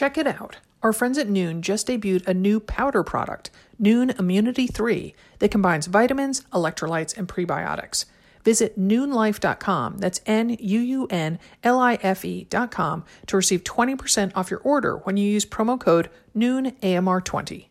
[0.00, 0.60] Check it out.
[0.82, 5.88] Our friends at Nuun just debuted a new powder product, Nuun Immunity 3, that combines
[5.88, 8.06] vitamins, electrolytes, and prebiotics.
[8.42, 14.50] Visit nuunlife.com, that's N U U N L I F E.com, to receive 20% off
[14.50, 17.66] your order when you use promo code NUUNAMR20.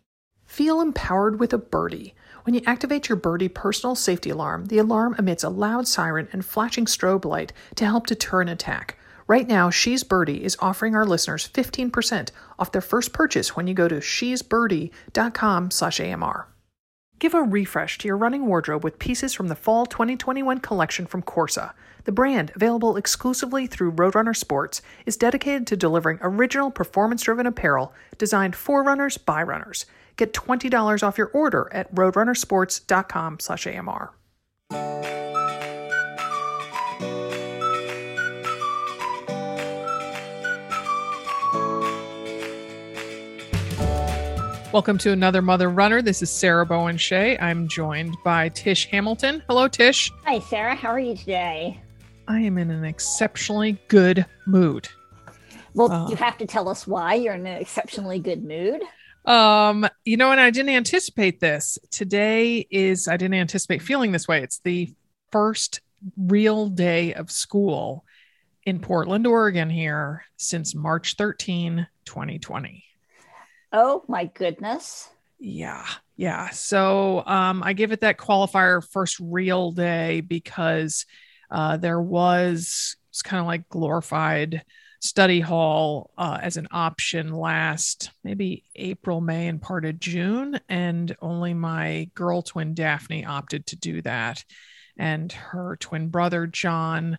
[0.45, 2.13] Feel empowered with a birdie.
[2.43, 6.45] When you activate your Birdie personal safety alarm, the alarm emits a loud siren and
[6.45, 8.98] flashing strobe light to help deter an attack.
[9.29, 13.75] Right now, She's Birdie is offering our listeners 15% off their first purchase when you
[13.75, 16.47] go to she'sbirdie.com slash AMR.
[17.19, 21.21] Give a refresh to your running wardrobe with pieces from the Fall 2021 collection from
[21.21, 21.73] Korsa.
[22.05, 28.55] The brand, available exclusively through Roadrunner Sports, is dedicated to delivering original performance-driven apparel designed
[28.55, 29.85] for runners by runners.
[30.15, 33.37] Get $20 off your order at roadrunnersports.com
[44.71, 46.03] Welcome to another Mother Runner.
[46.03, 47.39] This is Sarah Bowen Shea.
[47.39, 49.41] I'm joined by Tish Hamilton.
[49.49, 50.11] Hello, Tish.
[50.25, 50.75] Hi, Sarah.
[50.75, 51.81] How are you today?
[52.27, 54.87] I am in an exceptionally good mood.
[55.73, 58.83] Well, uh, you have to tell us why you're in an exceptionally good mood.
[59.25, 61.79] Um, you know, and I didn't anticipate this.
[61.89, 64.43] Today is I didn't anticipate feeling this way.
[64.43, 64.93] It's the
[65.31, 65.81] first
[66.15, 68.05] real day of school
[68.67, 72.83] in Portland, Oregon here since March 13, 2020.
[73.71, 75.09] Oh my goodness.
[75.39, 75.85] Yeah.
[76.17, 76.49] Yeah.
[76.49, 81.05] So um, I give it that qualifier first real day because
[81.49, 84.63] uh, there was it's kind of like glorified
[85.01, 90.59] study hall uh, as an option last maybe April, May, and part of June.
[90.67, 94.43] And only my girl twin Daphne opted to do that.
[94.97, 97.17] And her twin brother, John,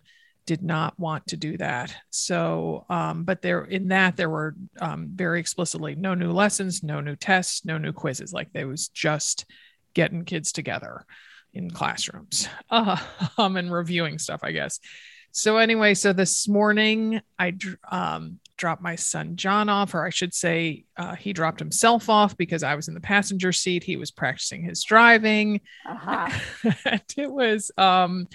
[0.51, 1.95] did not want to do that.
[2.09, 6.99] So, um, but there in that there were um, very explicitly no new lessons, no
[6.99, 8.33] new tests, no new quizzes.
[8.33, 9.45] Like they was just
[9.93, 11.05] getting kids together
[11.53, 12.97] in classrooms uh,
[13.37, 14.81] um, and reviewing stuff, I guess.
[15.31, 17.53] So anyway, so this morning I
[17.89, 22.35] um, dropped my son John off, or I should say, uh, he dropped himself off
[22.35, 23.85] because I was in the passenger seat.
[23.85, 25.61] He was practicing his driving.
[25.87, 26.29] Uh-huh.
[26.85, 28.27] and it was um,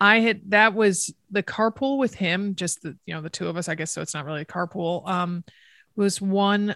[0.00, 3.56] I had that was the carpool with him, just the you know the two of
[3.56, 3.68] us.
[3.68, 4.00] I guess so.
[4.00, 5.06] It's not really a carpool.
[5.08, 5.44] Um,
[5.94, 6.74] was one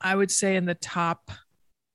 [0.00, 1.30] I would say in the top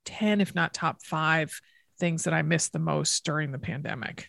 [0.06, 1.60] ten, if not top five,
[2.00, 4.28] things that I missed the most during the pandemic.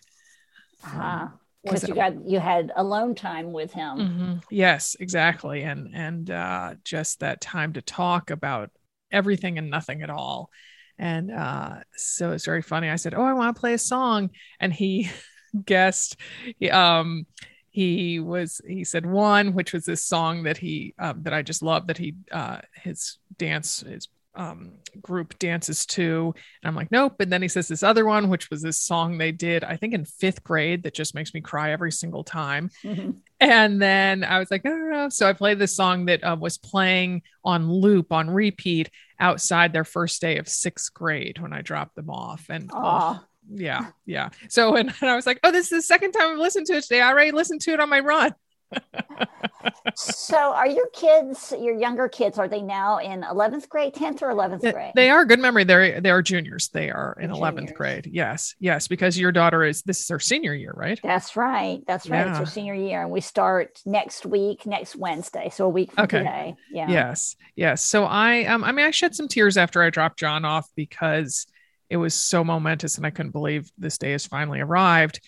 [0.83, 1.27] Uh-huh.
[1.63, 3.97] Because you got you had alone time with him.
[3.97, 4.33] Mm-hmm.
[4.49, 8.71] Yes, exactly, and and uh, just that time to talk about
[9.11, 10.49] everything and nothing at all.
[10.97, 12.89] And uh, so it's very funny.
[12.89, 15.09] I said, "Oh, I want to play a song," and he
[15.65, 16.17] guest.
[16.59, 17.25] He, um,
[17.69, 21.63] he was he said one, which was this song that he um, that I just
[21.63, 26.33] love that he uh, his dance his um, group dances to.
[26.63, 27.19] And I'm like, nope.
[27.19, 29.93] And then he says this other one, which was this song they did, I think
[29.93, 32.69] in fifth grade, that just makes me cry every single time.
[32.83, 33.11] Mm-hmm.
[33.39, 35.09] And then I was like, no, no, no.
[35.09, 38.89] So I played this song that uh, was playing on loop, on repeat
[39.19, 42.45] outside their first day of sixth grade when I dropped them off.
[42.49, 43.19] And oh,
[43.53, 44.29] yeah, yeah.
[44.49, 46.73] So and, and I was like, oh, this is the second time I've listened to
[46.73, 47.01] it today.
[47.01, 48.33] I already listened to it on my run.
[49.95, 54.33] so are your kids your younger kids are they now in 11th grade 10th or
[54.33, 54.93] 11th grade?
[54.95, 55.63] they are good memory.
[55.63, 56.69] They're they are juniors.
[56.69, 58.09] They are in 11th grade.
[58.11, 60.99] Yes yes because your daughter is this is her senior year right?
[61.03, 61.81] That's right.
[61.85, 62.25] That's right.
[62.25, 62.29] Yeah.
[62.29, 66.05] it's her senior year and we start next week next wednesday so a week from
[66.05, 66.19] okay.
[66.19, 66.55] today.
[66.71, 66.89] Yeah.
[66.89, 67.83] Yes yes.
[67.83, 71.45] So i um i mean i shed some tears after i dropped john off because
[71.91, 75.19] it was so momentous and I couldn't believe this day has finally arrived.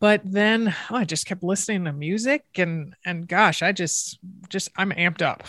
[0.00, 4.18] But then oh, I just kept listening to music and and gosh, I just
[4.50, 5.44] just I'm amped up.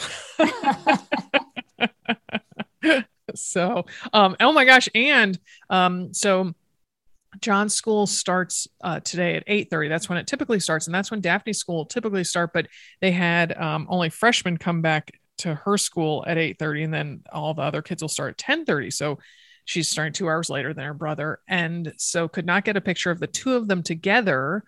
[3.35, 5.37] so um oh my gosh and
[5.69, 6.53] um so
[7.41, 9.87] John's school starts uh, today at 8:30.
[9.87, 12.51] That's when it typically starts, and that's when Daphne's school typically start.
[12.53, 12.67] But
[13.01, 17.53] they had um, only freshmen come back to her school at 8:30, and then all
[17.53, 18.91] the other kids will start at 10:30.
[18.91, 19.19] So
[19.69, 23.11] she's starting two hours later than her brother and so could not get a picture
[23.11, 24.63] of the two of them together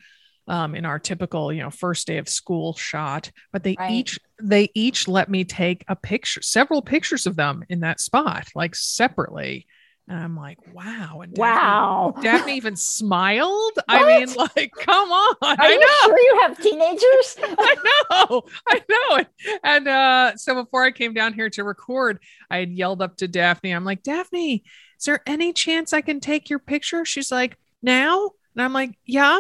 [0.48, 3.92] um, in our typical you know first day of school shot but they right.
[3.92, 8.48] each they each let me take a picture several pictures of them in that spot
[8.54, 9.66] like separately
[10.08, 11.22] and I'm like, wow.
[11.22, 12.14] And Daphne, wow.
[12.22, 13.72] Daphne even smiled.
[13.76, 13.86] What?
[13.88, 15.36] I mean, like, come on.
[15.42, 15.88] Are I you know.
[16.04, 17.38] sure you have teenagers?
[17.58, 17.76] I
[18.10, 18.42] know.
[18.68, 19.24] I know.
[19.64, 22.20] And uh, so before I came down here to record,
[22.50, 23.72] I had yelled up to Daphne.
[23.72, 24.64] I'm like, Daphne,
[25.02, 27.06] is there any chance I can take your picture?
[27.06, 28.30] She's like, now?
[28.54, 29.40] And I'm like, yeah.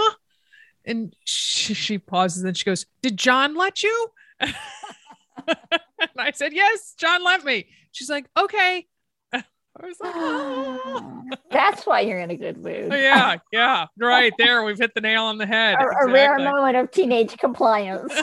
[0.85, 4.07] And she, she pauses and she goes, Did John let you?
[4.39, 4.53] and
[6.17, 7.67] I said, Yes, John left me.
[7.91, 8.87] She's like, Okay.
[9.81, 11.23] Was like, oh.
[11.51, 12.91] That's why you're in a good mood.
[12.91, 14.63] yeah, yeah, right there.
[14.63, 15.75] We've hit the nail on the head.
[15.79, 18.13] A, a rare moment of teenage compliance.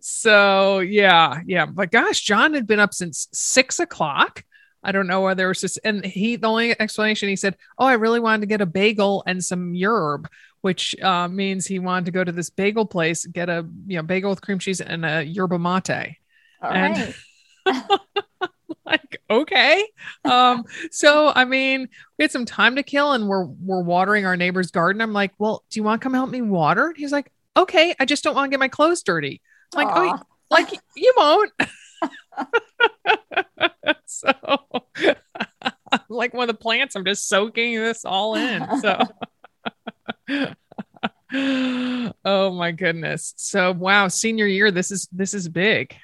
[0.00, 1.66] so yeah, yeah.
[1.66, 4.44] But gosh, John had been up since six o'clock.
[4.82, 7.86] I don't know whether there was just, and he, the only explanation he said, Oh,
[7.86, 10.26] I really wanted to get a bagel and some yerb,
[10.60, 14.04] which uh, means he wanted to go to this bagel place, get a, you know,
[14.04, 16.18] bagel with cream cheese and a yerba mate.
[16.62, 17.14] All and
[17.66, 17.96] right.
[18.86, 19.84] Like, okay.
[20.24, 21.88] Um, so I mean,
[22.18, 25.02] we had some time to kill and we're, we're watering our neighbor's garden.
[25.02, 26.88] I'm like, well, do you want to come help me water?
[26.88, 29.40] And he's like, okay, I just don't want to get my clothes dirty.
[29.74, 31.52] I'm like, oh, like you won't.
[34.06, 34.32] so
[36.08, 38.80] like one of the plants, I'm just soaking this all in.
[38.80, 39.00] So
[42.24, 43.34] oh my goodness.
[43.36, 45.96] So wow, senior year, this is this is big.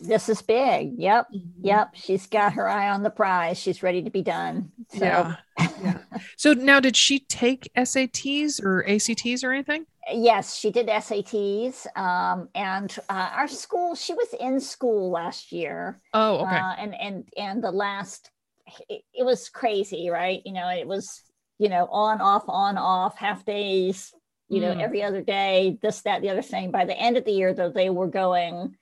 [0.00, 0.92] This is big.
[0.96, 1.26] Yep.
[1.34, 1.66] Mm-hmm.
[1.66, 1.90] Yep.
[1.94, 3.58] She's got her eye on the prize.
[3.58, 4.70] She's ready to be done.
[4.90, 5.36] So, Yeah.
[5.82, 5.98] Yeah.
[6.36, 9.86] So now did she take SATs or ACTs or anything?
[10.10, 11.86] yes, she did SATs.
[11.96, 15.98] Um, and uh, our school, she was in school last year.
[16.14, 16.56] Oh, okay.
[16.56, 18.30] Uh, and and and the last,
[18.88, 20.40] it, it was crazy, right?
[20.46, 21.22] You know, it was
[21.58, 24.12] you know on off on off half days.
[24.48, 24.80] You know, Mm.
[24.82, 26.70] every other day, this that the other thing.
[26.70, 28.76] By the end of the year, though, they were going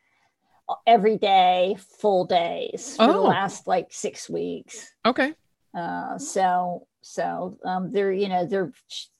[0.86, 3.24] every day, full days for the Oh.
[3.24, 4.92] last like six weeks.
[5.04, 5.32] okay.
[5.74, 8.72] Uh, so so um, they're you know they're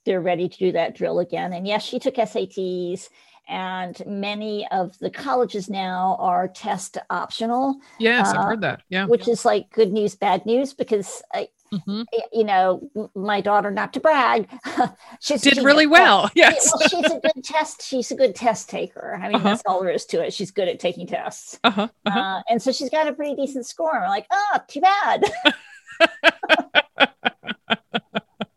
[0.05, 1.53] they're ready to do that drill again.
[1.53, 3.09] And yes, she took SATs.
[3.49, 8.81] And many of the colleges now are test optional, Yes, I've Uh, heard that.
[8.89, 9.05] Yeah.
[9.05, 12.05] which is like good news, bad news, because I, Mhm.
[12.31, 14.47] you know, my daughter, not to brag,
[15.19, 16.29] she's Did she- really well.
[16.35, 16.71] Yes.
[16.73, 17.81] well, she's a good test.
[17.85, 19.15] She's a good test taker.
[19.21, 19.49] I mean, Uh-huh.
[19.49, 20.33] that's all there is to it.
[20.33, 21.87] She's good at taking tests, Uh-huh.
[22.05, 22.19] uh-huh.
[22.19, 23.91] uh, and so she's got a pretty decent score.
[23.95, 25.23] And we're like, oh, too bad.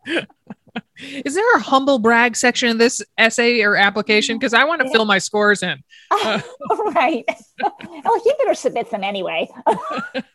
[1.01, 4.37] Is there a humble brag section in this essay or application?
[4.37, 4.93] Because I want to Yeah.
[4.93, 5.81] fill my scores in.
[6.11, 6.41] Uh.
[6.95, 7.25] right.
[7.63, 9.49] oh, you better submit them anyway.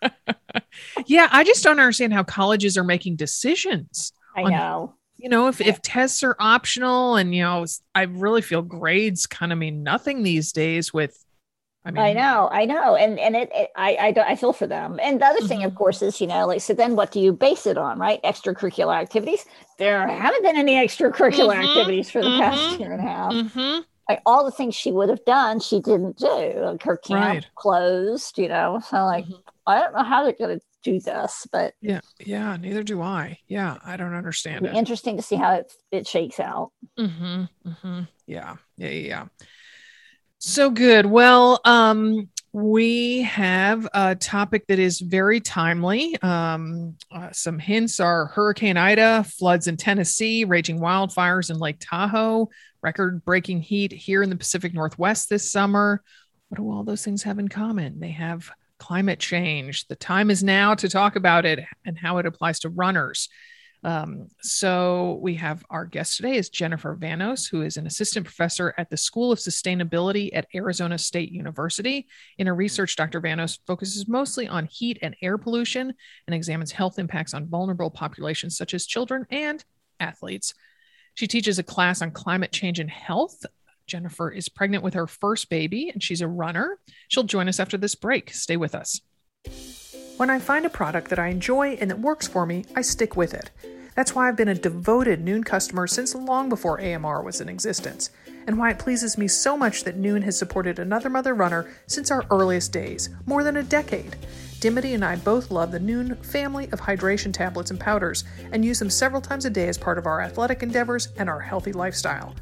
[1.06, 4.12] Yeah, I just don't understand how colleges are making decisions.
[4.36, 4.94] I On- know.
[5.18, 7.64] You know, if, if tests are optional and, you know,
[7.94, 11.16] I really feel grades kind of mean nothing these days with,
[11.86, 14.52] I mean, I know, I know, and and it, it I I don't I feel
[14.52, 14.98] for them.
[15.02, 15.76] And the other thing, of Mhm.
[15.76, 16.74] course, is you know, like so.
[16.74, 18.22] Then what do you base it on, right?
[18.22, 19.44] Extracurricular activities.
[19.78, 23.32] There haven't been any extracurricular Mhm, activities for the past mhm, year and a half.
[23.34, 23.84] Mhm.
[24.08, 26.26] Like all the things she would have done, she didn't do.
[26.26, 27.46] Like her camp Right.
[27.56, 28.80] closed, you know.
[28.88, 29.42] So like, Mhm.
[29.66, 32.00] I don't know how they're going to do this, but Yeah.
[32.20, 32.56] Yeah.
[32.56, 33.38] Neither do I.
[33.48, 33.78] Yeah.
[33.84, 34.76] I don't understand it.
[34.76, 36.72] interesting to see how it it shakes out.
[36.98, 38.00] Mm-hmm, mm-hmm.
[38.26, 39.24] Yeah, yeah, yeah, yeah.
[40.38, 41.06] So good.
[41.06, 46.16] Well, um, we have a topic that is very timely.
[46.22, 52.48] Um, uh, some hints are Hurricane Ida, floods in Tennessee, raging wildfires in Lake Tahoe,
[52.82, 56.02] record-breaking heat here in the Pacific Northwest this summer.
[56.48, 57.98] What do all those things have in common?
[57.98, 59.86] They have climate change.
[59.88, 63.28] The time is now to talk about it and how it applies to runners.
[63.86, 68.74] Um, so we have our guest today is Jennifer Vanos, who is an assistant professor
[68.78, 72.08] at the School of Sustainability at Arizona State University.
[72.36, 73.20] In her research, Dr.
[73.20, 75.94] Vanos focuses mostly on heat and air pollution
[76.26, 79.64] and examines health impacts on vulnerable populations such as children and
[80.00, 80.52] athletes.
[81.14, 83.46] She teaches a class on climate change and health.
[83.86, 86.80] Jennifer is pregnant with her first baby and she's a runner.
[87.06, 88.30] She'll join us after this break.
[88.30, 89.00] Stay with us.
[90.16, 93.16] When I find a product that I enjoy and that works for me, I stick
[93.16, 93.52] with it.
[93.96, 98.10] That's why I've been a devoted Nuun customer since long before AMR was in existence,
[98.46, 102.10] and why it pleases me so much that Nuun has supported Another Mother Runner since
[102.10, 104.14] our earliest days, more than a decade.
[104.60, 108.78] Dimity and I both love the Nuun family of hydration tablets and powders and use
[108.78, 112.36] them several times a day as part of our athletic endeavors and our healthy lifestyle.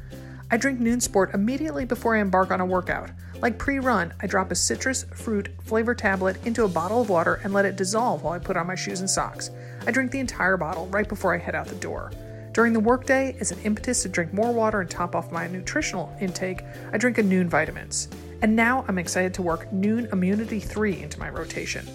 [0.51, 3.11] I drink Nuun Sport immediately before I embark on a workout.
[3.41, 7.39] Like pre run, I drop a citrus fruit flavor tablet into a bottle of water
[7.43, 9.51] and let it dissolve while I put on my shoes and socks.
[9.87, 12.11] I drink the entire bottle right before I head out the door.
[12.53, 16.15] During the workday, as an impetus to drink more water and top off my nutritional
[16.19, 16.63] intake,
[16.93, 18.07] I drink a Nuun Vitamins.
[18.41, 21.85] And now I'm excited to work Nuun Immunity 3 into my rotation.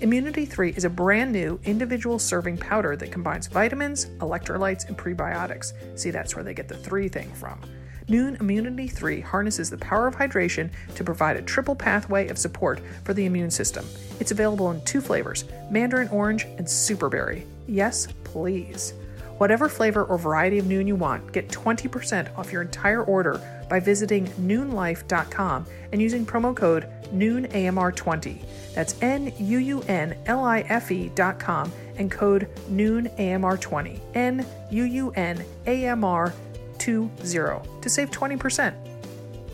[0.00, 5.72] Immunity 3 is a brand new individual serving powder that combines vitamins, electrolytes, and prebiotics.
[5.98, 7.60] See, that's where they get the 3 thing from.
[8.08, 12.80] Nuun Immunity 3 harnesses the power of hydration to provide a triple pathway of support
[13.04, 13.84] for the immune system.
[14.18, 17.44] It's available in two flavors mandarin orange and superberry.
[17.66, 18.94] Yes, please.
[19.36, 23.78] Whatever flavor or variety of Nuun you want, get 20% off your entire order by
[23.78, 28.42] visiting nuunlife.com and using promo code NUUNAMR20.
[28.74, 34.00] That's N U U N L I F E.com and code NUUNAMR20.
[34.14, 36.47] N U U N A M R 20
[36.78, 38.74] to save 20%.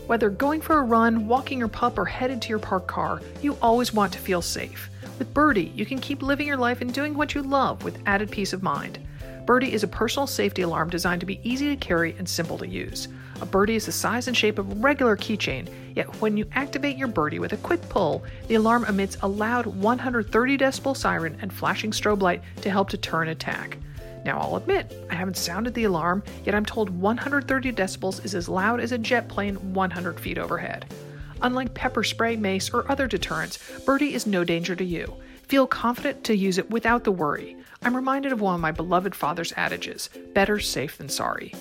[0.07, 3.57] Whether going for a run, walking your pup, or headed to your parked car, you
[3.61, 4.89] always want to feel safe.
[5.17, 8.29] With Birdie, you can keep living your life and doing what you love with added
[8.29, 8.99] peace of mind.
[9.45, 12.67] Birdie is a personal safety alarm designed to be easy to carry and simple to
[12.67, 13.07] use.
[13.41, 16.97] A birdie is the size and shape of a regular keychain, yet when you activate
[16.97, 21.53] your birdie with a quick pull, the alarm emits a loud 130 decibel siren and
[21.53, 23.77] flashing strobe light to help deter an attack.
[24.25, 28.49] Now, I'll admit, I haven't sounded the alarm, yet I'm told 130 decibels is as
[28.49, 30.91] loud as a jet plane 100 feet overhead.
[31.43, 35.15] Unlike pepper spray, mace, or other deterrents, Birdie is no danger to you.
[35.43, 37.55] Feel confident to use it without the worry.
[37.83, 41.53] I'm reminded of one of my beloved father's adages better safe than sorry.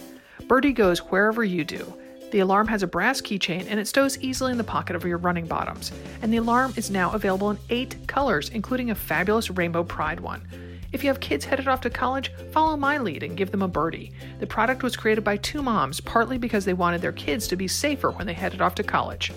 [0.49, 1.92] Birdie goes wherever you do.
[2.33, 5.18] The alarm has a brass keychain and it stows easily in the pocket of your
[5.18, 5.92] running bottoms.
[6.23, 10.49] And the alarm is now available in eight colors, including a fabulous rainbow pride one.
[10.94, 13.68] If you have kids headed off to college, follow my lead and give them a
[13.68, 14.12] birdie.
[14.38, 17.66] The product was created by two moms, partly because they wanted their kids to be
[17.66, 19.32] safer when they headed off to college.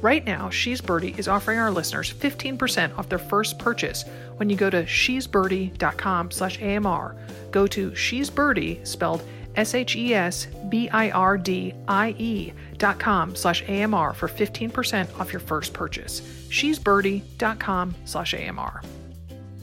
[0.00, 4.04] Right now, She's Birdie is offering our listeners 15% off their first purchase
[4.36, 7.16] when you go to she'sbirdie.com slash AMR.
[7.50, 9.24] Go to She's Birdie, spelled
[9.56, 16.20] S-H-E-S-B-I-R-D-I-E dot com slash AMR for 15% off your first purchase.
[16.50, 18.80] She'sbirdie.com slash AMR.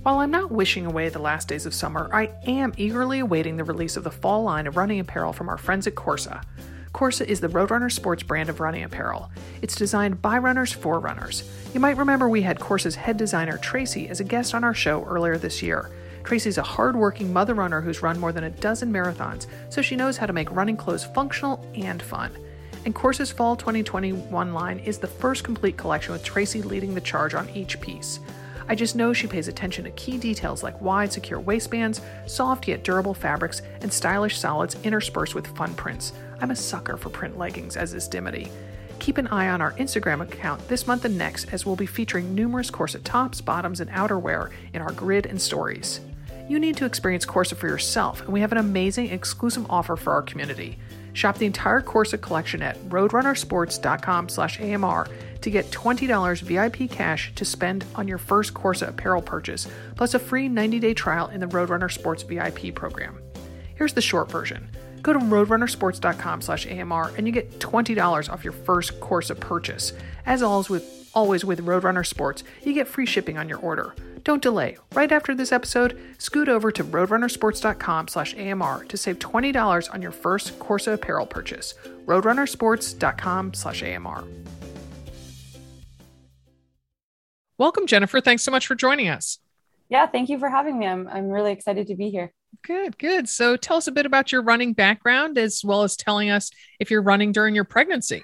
[0.08, 3.66] While I'm not wishing away the last days of summer, I am eagerly awaiting the
[3.66, 6.46] release of the fall line of running apparel from our friends at Korsa.
[6.94, 9.30] Korsa is the Roadrunner sports brand of running apparel.
[9.62, 11.44] It's designed by runners for runners.
[11.74, 15.04] You might remember we had Korsa's head designer Tracy as a guest on our show
[15.04, 15.92] earlier this year.
[16.24, 20.16] Tracy's a hardworking mother runner who's run more than a dozen marathons, so she knows
[20.16, 22.32] how to make running clothes functional and fun.
[22.86, 27.34] And Korsa's Fall 2021 line is the first complete collection with Tracy leading the charge
[27.34, 28.22] on each piece.
[28.70, 32.84] I just know she pays attention to key details like wide, secure waistbands, soft yet
[32.84, 36.12] durable fabrics, and stylish solids interspersed with fun prints.
[36.42, 38.52] I'm a sucker for print leggings, as is Dimity.
[39.00, 42.36] Keep an eye on our Instagram account this month and next, as we'll be featuring
[42.36, 46.02] numerous Korsa tops, bottoms, and outerwear in our grid and stories.
[46.50, 50.14] You need to experience Korsa for yourself, and we have an amazing exclusive offer for
[50.14, 50.78] our community.
[51.18, 55.08] Shop the entire Korsa collection at roadrunnersports.com/amr
[55.42, 60.20] to get $20 VIP cash to spend on your first Korsa apparel purchase, plus a
[60.20, 63.18] free 90-day trial in the Roadrunner Sports VIP program.
[63.74, 64.70] Here's the short version.
[65.02, 69.94] Go to roadrunnersports.com/amr and you get $20 off your first Korsa purchase.
[70.28, 73.96] As always with always with Roadrunner Sports, you get free shipping on your order.
[74.24, 74.78] Don't delay.
[74.94, 80.12] Right after this episode, scoot over to roadrunnersports.com slash AMR to save $20 on your
[80.12, 81.74] first Korsa apparel purchase.
[82.06, 84.24] roadrunnersports.com slash AMR.
[87.58, 88.22] Welcome, Jennifer.
[88.22, 89.40] Thanks so much for joining us.
[89.90, 90.86] Yeah, thank you for having me.
[90.86, 92.34] I'm I'm really excited to be here.
[92.64, 93.30] Good, good.
[93.30, 96.92] So tell us a bit about your running background as well as telling us if
[96.92, 98.24] you're running during your pregnancy.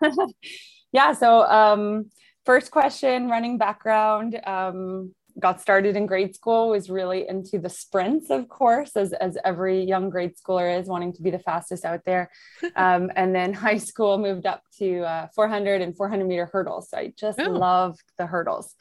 [0.92, 2.10] yeah, so um,
[2.44, 4.40] first question running background.
[4.44, 9.36] Um, got started in grade school was really into the sprints of course as, as
[9.44, 12.30] every young grade schooler is wanting to be the fastest out there.
[12.76, 16.90] Um, and then high school moved up to uh, 400 and 400 meter hurdles.
[16.90, 17.50] So i just oh.
[17.50, 18.74] loved the hurdles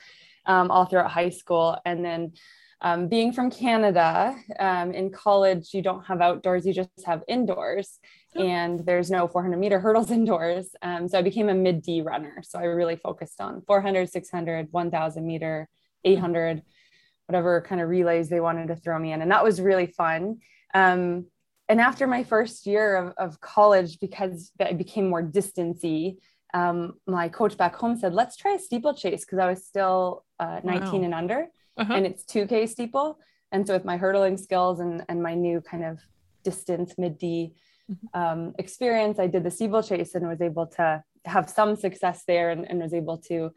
[0.46, 1.78] um, all throughout high school.
[1.86, 2.34] And then
[2.82, 8.00] um, being from canada um, in college you don't have outdoors you just have indoors.
[8.36, 8.42] Oh.
[8.42, 10.70] and there's no 400 meter hurdles indoors.
[10.82, 12.42] Um, so i became a mid d runner.
[12.44, 15.70] So i really focused on 400 600 1000 meter
[16.04, 16.62] 800
[17.28, 20.38] whatever kind of relays they wanted to throw me in and that was really fun
[20.74, 21.26] um,
[21.70, 26.18] and after my first year of, of college because i became more distancy
[26.54, 30.60] um, my coach back home said let's try a steeplechase because i was still uh,
[30.64, 31.06] 19 wow.
[31.06, 31.94] and under uh-huh.
[31.94, 33.18] and it's 2k steeple
[33.52, 36.00] and so with my hurdling skills and, and my new kind of
[36.44, 37.54] distance mid d
[37.90, 38.20] mm-hmm.
[38.20, 42.70] um, experience i did the steeplechase and was able to have some success there and,
[42.70, 43.52] and was able to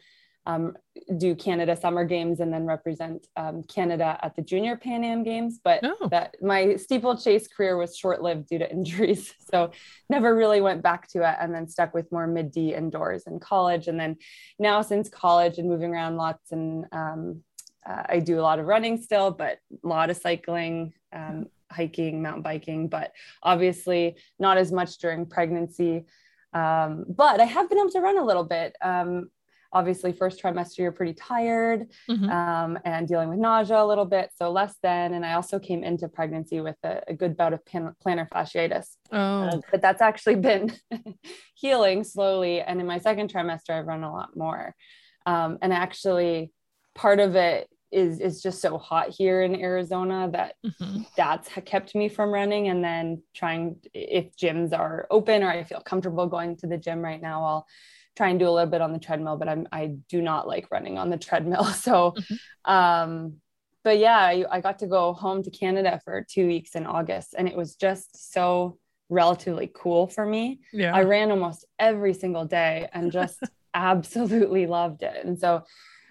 [0.47, 0.77] um,
[1.19, 5.61] do Canada Summer Games and then represent um, Canada at the Junior Pan Am Games.
[5.63, 6.09] But oh.
[6.11, 9.73] that my steeplechase career was short lived due to injuries, so
[10.09, 11.37] never really went back to it.
[11.41, 13.89] And then stuck with more mid D indoors in college.
[13.89, 14.17] And then
[14.59, 17.43] now since college and moving around lots, and um,
[17.85, 20.93] uh, I do a lot of running still, but a lot of cycling.
[21.13, 23.11] Um, hiking mountain biking but
[23.43, 26.05] obviously not as much during pregnancy
[26.53, 28.75] um, but I have been able to run a little bit.
[28.81, 29.29] Um,
[29.79, 32.29] obviously first trimester you're pretty tired Mhm.
[32.37, 35.83] um, and dealing with nausea a little bit so less than and i also came
[35.85, 40.37] into pregnancy with a, a good bout of pan- plantar fasciitis Oh, but that's actually
[40.37, 40.73] been
[41.55, 44.75] healing slowly and in my second trimester i've run a lot more
[45.27, 46.53] um, and actually
[46.95, 51.07] part of it is is just so hot here in arizona that mhm.
[51.17, 55.81] that's kept me from running and then trying if gyms are open or i feel
[55.81, 57.67] comfortable going to the gym right now i'll
[58.17, 60.71] try and do a little bit on the treadmill but i'm i do not like
[60.71, 62.39] running on the treadmill so Mhm.
[62.65, 63.35] um
[63.85, 67.35] but yeah I, I got to go home to canada for two weeks in august
[67.39, 70.93] and it was just so relatively cool for me yeah.
[70.95, 73.39] I ran almost every single day and just
[73.75, 75.25] absolutely loved it.
[75.25, 75.63] And so,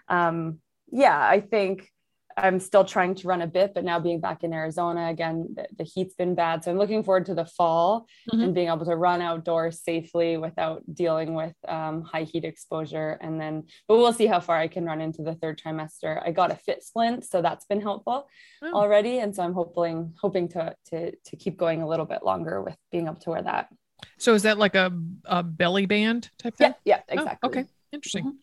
[0.08, 0.60] um,
[0.92, 1.92] yeah, I think
[2.38, 5.68] I'm still trying to run a bit, but now being back in Arizona again, the,
[5.78, 6.64] the heat's been bad.
[6.64, 8.44] So I'm looking forward to the fall Mhm.
[8.44, 13.18] and being able to run outdoors safely without dealing with um, high heat exposure.
[13.22, 16.22] And then, but we'll see how far I can run into the third trimester.
[16.26, 18.28] I got a fit splint, so that's been helpful
[18.62, 18.74] Oh.
[18.74, 19.20] already.
[19.20, 22.76] And so I'm hoping hoping to to to keep going a little bit longer with
[22.92, 23.70] being able to wear that.
[24.18, 24.92] So is that like a,
[25.24, 26.74] a belly band type thing?
[26.84, 27.48] Yeah, yeah, Oh, exactly.
[27.50, 27.66] okay.
[27.94, 28.38] Interesting.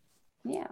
[0.44, 0.68] Yeah.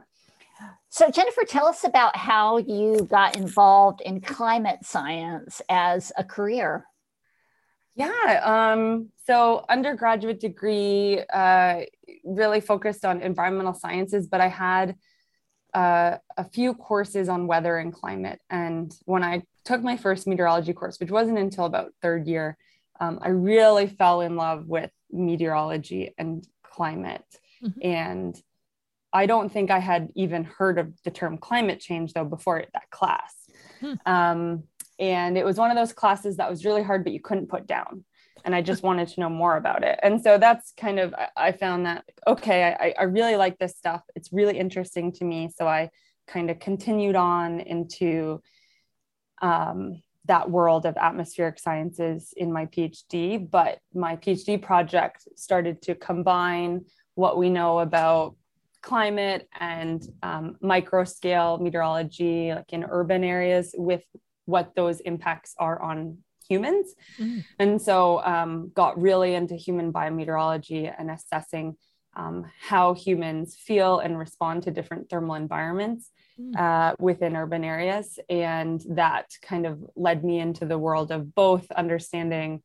[0.88, 6.87] So, Jennifer, tell us about how you got involved in climate science as a career.
[7.95, 8.40] Yeah.
[8.73, 11.83] Um, so undergraduate degree uh,
[12.25, 14.97] really focused on environmental sciences, but I had
[15.75, 18.40] uh, a few courses on weather and climate.
[18.49, 22.57] And when I took my first meteorology course, which wasn't until about third year,
[23.00, 27.25] um, I really fell in love with meteorology and climate.
[27.62, 27.85] Mhm.
[27.85, 28.43] And
[29.12, 32.90] I don't think I had even heard of the term climate change though before that
[32.90, 33.35] class.
[33.81, 33.95] Hmm.
[34.07, 34.64] Um,
[34.99, 37.67] and it was one of those classes that was really hard, but you couldn't put
[37.67, 38.05] down.
[38.45, 39.99] And I just wanted to know more about it.
[40.02, 43.76] And so that's kind of, I- I found that, okay, I, I really like this
[43.76, 44.02] stuff.
[44.14, 45.50] It's really interesting to me.
[45.55, 45.90] So I
[46.26, 48.40] kind of continued on into
[49.43, 53.50] um, that world of atmospheric sciences in my PhD.
[53.50, 58.37] But my PhD project started to combine what we know about
[58.83, 64.05] climate and um, micro scale meteorology, like in urban areas, with
[64.47, 66.95] what those impacts are on humans.
[67.19, 67.45] Mm.
[67.59, 71.77] And so um, got really into human biometeorology and assessing
[72.16, 76.57] um, how humans feel and respond to different thermal environments Mm.
[76.57, 78.19] uh, within urban areas.
[78.29, 82.62] And that kind of led me into the world of both understanding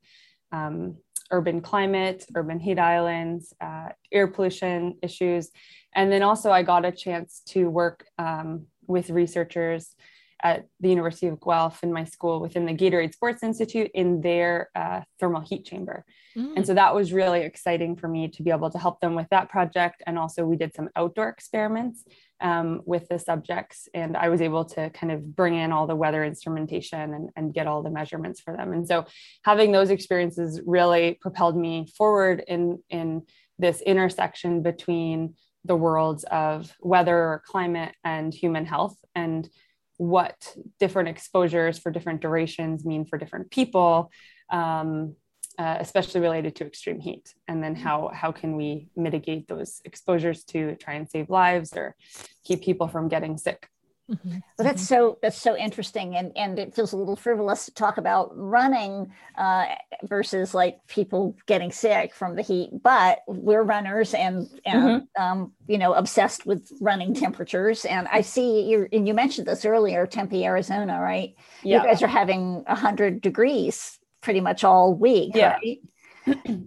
[0.51, 0.97] um,
[1.31, 5.49] urban climate, urban heat islands, uh, air pollution issues.
[5.95, 9.95] And then also, I got a chance to work um, with researchers
[10.43, 14.69] at the University of Guelph in my school within the Gatorade Sports Institute in their
[14.75, 16.03] uh, thermal heat chamber.
[16.37, 16.57] Mm.
[16.57, 19.27] And so that was really exciting for me to be able to help them with
[19.31, 20.03] that project.
[20.05, 22.03] And also, we did some outdoor experiments
[22.41, 25.95] um, with the subjects, and I was able to kind of bring in all the
[25.95, 28.73] weather instrumentation and, and get all the measurements for them.
[28.73, 29.05] And so,
[29.43, 33.23] having those experiences really propelled me forward in in
[33.57, 39.49] this intersection between the worlds of weather climate and human health and
[39.97, 44.11] what different exposures for different durations mean for different people
[44.51, 45.15] um,
[45.57, 50.43] uh, especially related to extreme heat and then how how can we mitigate those exposures
[50.43, 51.95] to try and save lives or
[52.43, 53.69] keep people from getting sick
[54.09, 54.43] Mhm.
[54.57, 57.97] Well, that's so that's so interesting, and and it feels a little frivolous to talk
[57.97, 59.65] about running uh,
[60.03, 62.69] versus like people getting sick from the heat.
[62.83, 67.83] But we're runners, and and um, you know obsessed with running temperatures.
[67.85, 71.33] And I see you and you mentioned this earlier, Tempe, Arizona, right?
[71.63, 75.57] yeah You guys are having hundred degrees pretty much all week, Yeah.
[75.57, 75.79] right?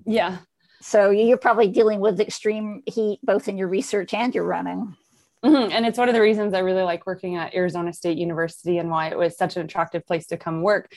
[0.07, 0.39] yeah
[0.81, 4.97] So you're probably dealing with extreme heat both in your research and your running.
[5.45, 5.71] Mhm.
[5.73, 8.91] And it's one of the reasons I really like working at Arizona State University and
[8.91, 10.93] why it was such an attractive place to come work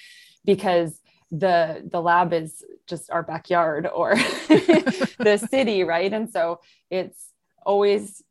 [0.45, 0.99] because
[1.31, 4.15] the the lab is just our backyard or
[4.49, 6.11] the city, right?
[6.11, 7.29] And so it's
[7.65, 8.23] always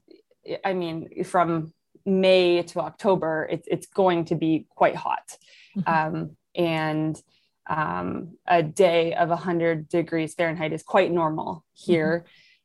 [0.65, 1.73] I mean from
[2.05, 5.37] May to October it's it's going to be quite hot.
[5.77, 5.89] Mhm.
[5.89, 7.23] Um, and
[7.69, 12.25] um, a day of 100 degrees Fahrenheit is quite normal here.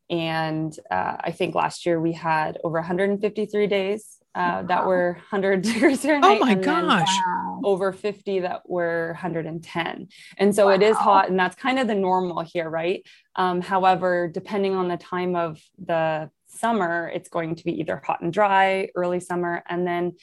[0.09, 5.61] And uh, I think last year we had over 153 days uh, that were 100
[5.61, 6.37] degrees Fahrenheit.
[6.41, 7.17] Oh my and then gosh.
[7.25, 7.61] Wow.
[7.63, 10.07] Over 50 that were 110.
[10.37, 13.03] And so it is hot, and that's kind of the normal here, right?
[13.35, 18.21] Um, however, depending on the time of the summer, it's going to be either hot
[18.21, 20.13] and dry, early summer, and then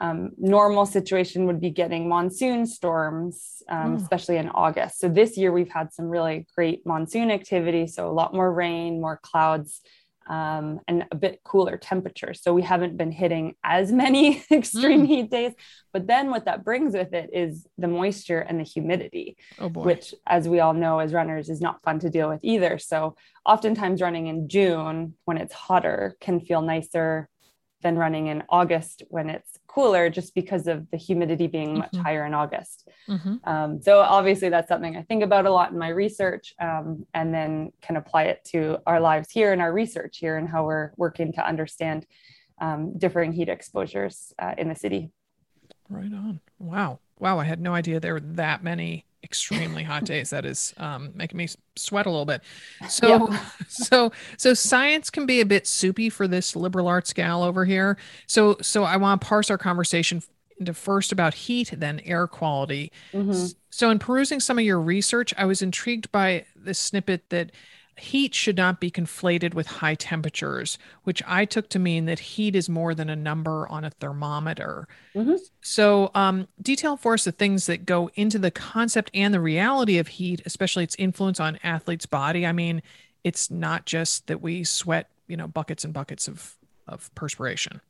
[0.00, 4.02] um, normal situation would be getting monsoon storms, um, Mm.
[4.02, 5.00] especially in August.
[5.00, 7.86] So this year we've had some really great monsoon activity.
[7.88, 9.80] So a lot more rain, more clouds.
[10.30, 12.42] um, and a bit cooler temperatures.
[12.42, 15.06] So we haven't been hitting as many extreme mm.
[15.06, 15.54] heat days.
[15.90, 20.14] But then what that brings with it is the moisture and the humidity, oh which,
[20.26, 22.76] as we all know as runners, is not fun to deal with either.
[22.76, 27.30] So oftentimes running in June when it's hotter can feel nicer
[27.82, 32.02] than running in August when it's cooler just because of the humidity being much mm-hmm.
[32.02, 32.88] higher in August.
[33.08, 33.36] Mm-hmm.
[33.44, 37.32] Um, so obviously that's something I think about a lot in my research um, and
[37.32, 40.92] then can apply it to our lives here and our research here and how we're
[40.96, 42.06] working to understand
[42.60, 45.10] um, differing heat exposures uh, in the city.
[45.88, 46.40] Right on.
[46.58, 46.98] Wow.
[47.18, 47.38] Wow.
[47.38, 51.36] I had no idea there were that many extremely hot days that is um, making
[51.36, 52.42] me sweat a little bit
[52.88, 53.40] so yeah.
[53.68, 57.96] so so science can be a bit soupy for this liberal arts gal over here
[58.26, 60.22] so so i want to parse our conversation
[60.58, 63.46] into first about heat then air quality mm-hmm.
[63.70, 67.52] so in perusing some of your research i was intrigued by this snippet that
[67.98, 72.54] heat should not be conflated with high temperatures, which I took to mean that heat
[72.54, 74.88] is more than a number on a thermometer.
[75.14, 75.36] Mm-hmm.
[75.60, 79.98] So, um, detail for us the things that go into the concept and the reality
[79.98, 82.46] of heat, especially its influence on athletes' body.
[82.46, 82.82] I mean,
[83.24, 86.54] it's not just that we sweat, you know, buckets and buckets of
[86.86, 87.80] of perspiration.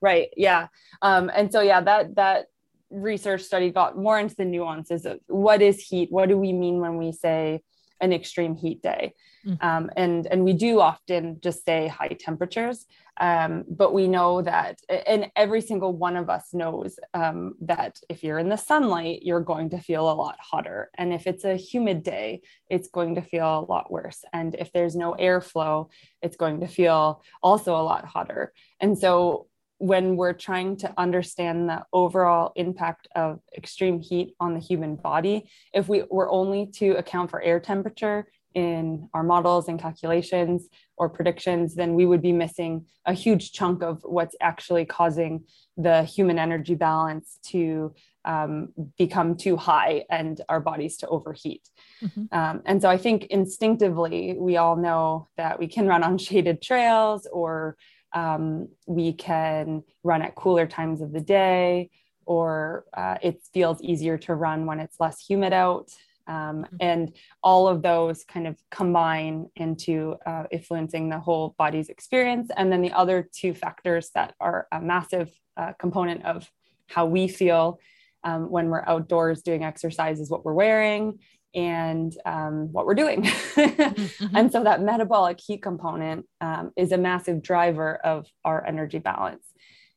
[0.00, 0.28] Right.
[0.36, 0.68] Yeah.
[1.02, 2.46] Um, and so, yeah, that that
[2.90, 6.12] research study got more into the nuances of what is heat.
[6.12, 7.62] What do we mean when we say
[8.00, 9.14] an extreme heat day.
[9.46, 9.66] Mm-hmm.
[9.66, 12.86] Um, and, and we do often just say high temperatures,
[13.20, 18.24] um, but we know that, and every single one of us knows um, that if
[18.24, 20.90] you're in the sunlight, you're going to feel a lot hotter.
[20.96, 24.24] And if it's a humid day, it's going to feel a lot worse.
[24.32, 25.88] And if there's no airflow,
[26.22, 28.52] it's going to feel also a lot hotter.
[28.80, 29.46] And so
[29.84, 35.46] when we're trying to understand the overall impact of extreme heat on the human body,
[35.74, 41.10] if we were only to account for air temperature in our models and calculations or
[41.10, 45.44] predictions, then we would be missing a huge chunk of what's actually causing
[45.76, 47.94] the human energy balance to
[48.24, 51.68] um, become too high and our bodies to overheat.
[52.02, 52.24] Mm-hmm.
[52.32, 56.62] Um, and so I think instinctively, we all know that we can run on shaded
[56.62, 57.76] trails or
[58.14, 61.90] um, we can run at cooler times of the day,
[62.24, 65.90] or uh, it feels easier to run when it's less humid out.
[66.26, 66.76] Um, mm-hmm.
[66.80, 72.50] and all of those kind of combine into uh, influencing the whole body's experience.
[72.56, 76.50] And then the other two factors that are a massive uh, component of
[76.86, 77.78] how we feel
[78.22, 81.18] um, when we're outdoors doing exercise is what we're wearing
[81.54, 83.22] and um, what we're doing.
[83.22, 84.36] mm-hmm.
[84.36, 89.46] And so that metabolic heat component um, is a massive driver of our energy balance.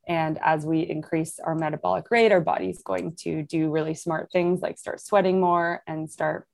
[0.08, 4.62] And as we increase our metabolic rate, our body's going to do really smart things
[4.62, 6.48] like start sweating more and start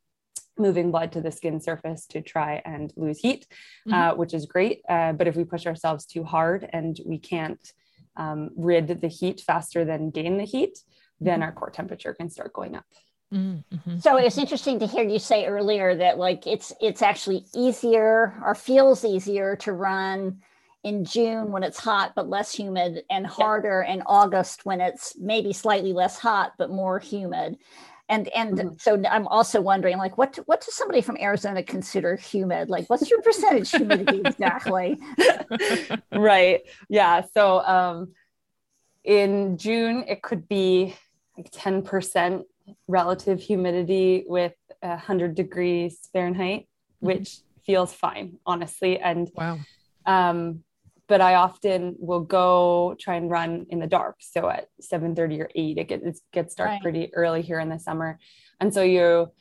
[0.57, 3.47] moving blood to the skin surface to try and lose heat,
[3.87, 3.93] mm-hmm.
[3.93, 4.81] uh, which is great.
[4.87, 7.73] Uh, but if we push ourselves too hard and we can't
[8.15, 10.79] um, rid the heat faster than gain the heat,
[11.19, 11.43] then mm-hmm.
[11.43, 12.85] our core temperature can start going up.
[13.33, 13.99] Mm-hmm.
[13.99, 18.53] So it's interesting to hear you say earlier that like it's it's actually easier or
[18.53, 20.41] feels easier to run
[20.83, 25.51] in June when it's hot but less humid and harder in August when it's maybe
[25.51, 27.57] slightly less hot but more humid.
[28.07, 28.75] And and mm-hmm.
[28.77, 32.69] so I'm also wondering like what what does somebody from Arizona consider humid?
[32.69, 34.99] Like what's your percentage humidity exactly?
[36.11, 36.61] right.
[36.87, 37.23] Yeah.
[37.33, 38.13] So um
[39.03, 40.95] in June it could be
[41.35, 42.43] like 10%
[42.87, 47.07] relative humidity with 100 degrees Fahrenheit, mm-hmm.
[47.07, 48.99] which feels fine, honestly.
[48.99, 49.59] And wow.
[50.05, 50.63] Um,
[51.07, 54.17] but I often will go try and run in the dark.
[54.19, 56.81] So at 7:30 or 8, it gets, it gets dark right.
[56.81, 58.19] pretty early here in the summer.
[58.59, 59.31] And so you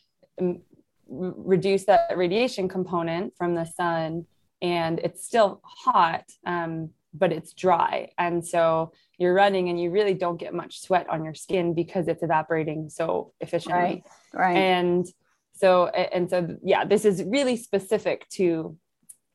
[0.40, 0.62] um,
[1.08, 4.26] reduce that radiation component from the sun
[4.60, 6.24] and it's still hot.
[6.44, 8.08] Um, but it's dry.
[8.18, 12.08] And so you're running and you really don't get much sweat on your skin because
[12.08, 13.80] it's evaporating so efficiently.
[13.80, 14.04] Right.
[14.34, 14.56] Right.
[14.56, 15.06] And
[15.54, 18.76] so, and so, yeah, this is really specific to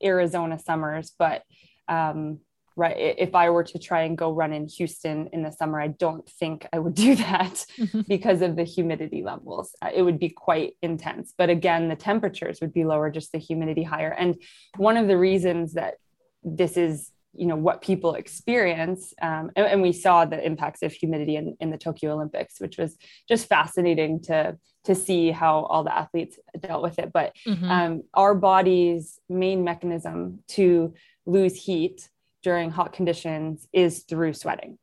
[0.04, 1.44] Arizona summers, but,
[1.88, 2.40] um,
[2.76, 5.88] right if i were to try and go run in houston in the summer i
[5.88, 8.02] don't think i would do that mm-hmm.
[8.08, 12.60] because of the humidity levels uh, it would be quite intense but again the temperatures
[12.62, 14.36] would be lower just the humidity higher and
[14.78, 15.96] one of the reasons that
[16.44, 20.92] this is you know what people experience um, and, and, we saw the impacts of
[20.92, 25.84] humidity in, in the tokyo olympics which was just fascinating to to see how all
[25.84, 27.70] the athletes dealt with it but mm-hmm.
[27.70, 30.94] um, our body's main mechanism to
[31.26, 32.10] lose heat
[32.44, 34.78] during hot conditions is through sweating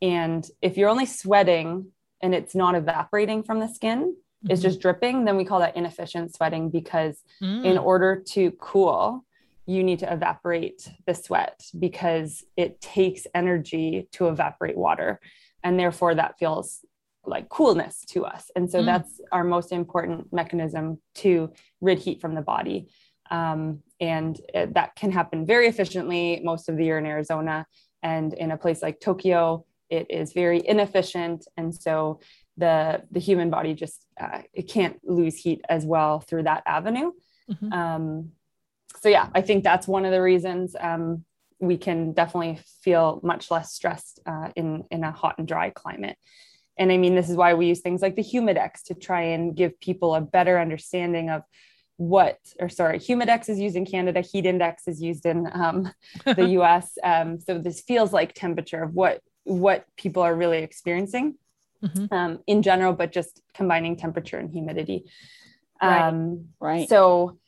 [0.00, 1.86] and if you're only sweating
[2.22, 4.50] and it's not evaporating from the skin mm-hmm.
[4.50, 7.64] it's just dripping then we call that inefficient sweating because mm.
[7.64, 9.24] in order to cool
[9.66, 15.20] you need to evaporate the sweat because it takes energy to evaporate water.
[15.62, 16.84] And therefore, that feels
[17.24, 18.50] like coolness to us.
[18.54, 18.86] And so mm.
[18.86, 22.88] that's our most important mechanism to rid heat from the body.
[23.30, 27.66] Um, and it, that can happen very efficiently most of the year in Arizona.
[28.02, 31.46] And in a place like Tokyo, it is very inefficient.
[31.56, 32.20] And so
[32.56, 37.10] the, the human body just uh, it can't lose heat as well through that avenue.
[37.50, 37.72] Mm-hmm.
[37.72, 38.30] Um,
[39.00, 41.24] so yeah, I think that's one of the reasons um,
[41.58, 46.16] we can definitely feel much less stressed uh, in in a hot and dry climate.
[46.78, 49.56] And I mean, this is why we use things like the Humidex to try and
[49.56, 51.42] give people a better understanding of
[51.96, 55.90] what, or sorry, Humidex is used in Canada, heat index is used in um,
[56.24, 56.98] the US.
[57.02, 61.36] Um, so this feels like temperature of what what people are really experiencing
[61.82, 62.12] mm-hmm.
[62.12, 65.04] um, in general, but just combining temperature and humidity.
[65.80, 66.08] Right.
[66.08, 66.88] Um, right.
[66.88, 67.38] So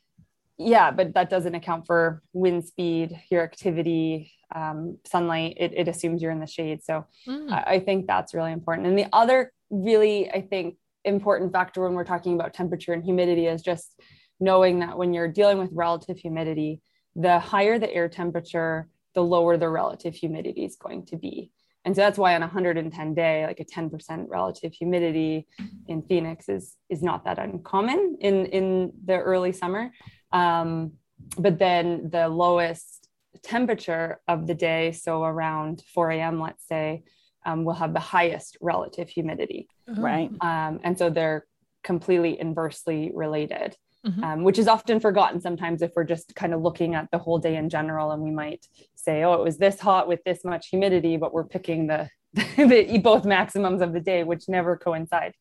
[0.59, 5.55] yeah, but that doesn't account for wind speed, your activity, um, sunlight.
[5.57, 6.83] It, it, assumes you're in the shade.
[6.83, 7.49] So mm.
[7.49, 8.85] I, I think that's really important.
[8.85, 13.45] And the other really, I think, important factor when we're talking about temperature and humidity
[13.45, 14.01] is just
[14.41, 16.81] knowing that when you're dealing with relative humidity,
[17.15, 21.51] the higher the air temperature, the lower the relative humidity is going to be.
[21.85, 25.47] And so that's why on a 110 day, like a 10% relative humidity
[25.87, 29.91] in Phoenix is, is not that uncommon in, in the early summer.
[30.31, 30.93] Um,
[31.37, 33.07] but then the lowest
[33.43, 37.03] temperature of the day, so around 4 a.m., let's say,
[37.45, 39.69] um, will have the highest relative humidity.
[39.89, 40.01] Uh-huh.
[40.01, 40.31] Right.
[40.41, 41.45] Um, and so they're
[41.83, 43.75] completely inversely related.
[44.05, 44.23] Mm-hmm.
[44.23, 47.37] Um, which is often forgotten sometimes if we're just kind of looking at the whole
[47.37, 48.65] day in general and we might
[48.95, 52.09] say oh it was this hot with this much humidity but we're picking the
[52.57, 55.33] the both maximums of the day, which never coincide.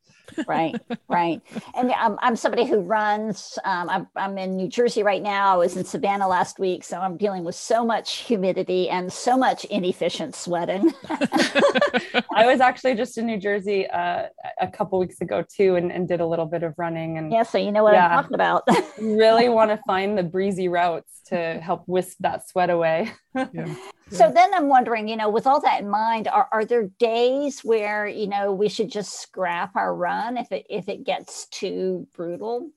[0.47, 0.75] right,
[1.09, 1.43] right.
[1.75, 3.59] And um, I'm somebody who runs.
[3.65, 5.55] Um, I'm, I'm in New Jersey right now.
[5.55, 9.37] I was in Savannah last week, so I'm dealing with so much humidity and so
[9.37, 10.93] much inefficient sweating.
[11.11, 14.27] I was actually just in New Jersey uh,
[14.61, 17.19] a couple weeks ago too, and, and, did a little bit of running.
[17.19, 18.67] And yeah, so you know what yeah, I'm talking about.
[18.99, 23.13] really want to find the breezy routes to help whisk that sweat away.
[23.35, 23.75] yeah.
[24.11, 27.61] So then I'm wondering, you know, with all that in mind, are, are there days
[27.61, 32.07] where, you know, we should just scrap our run if it if it gets too
[32.15, 32.71] brutal?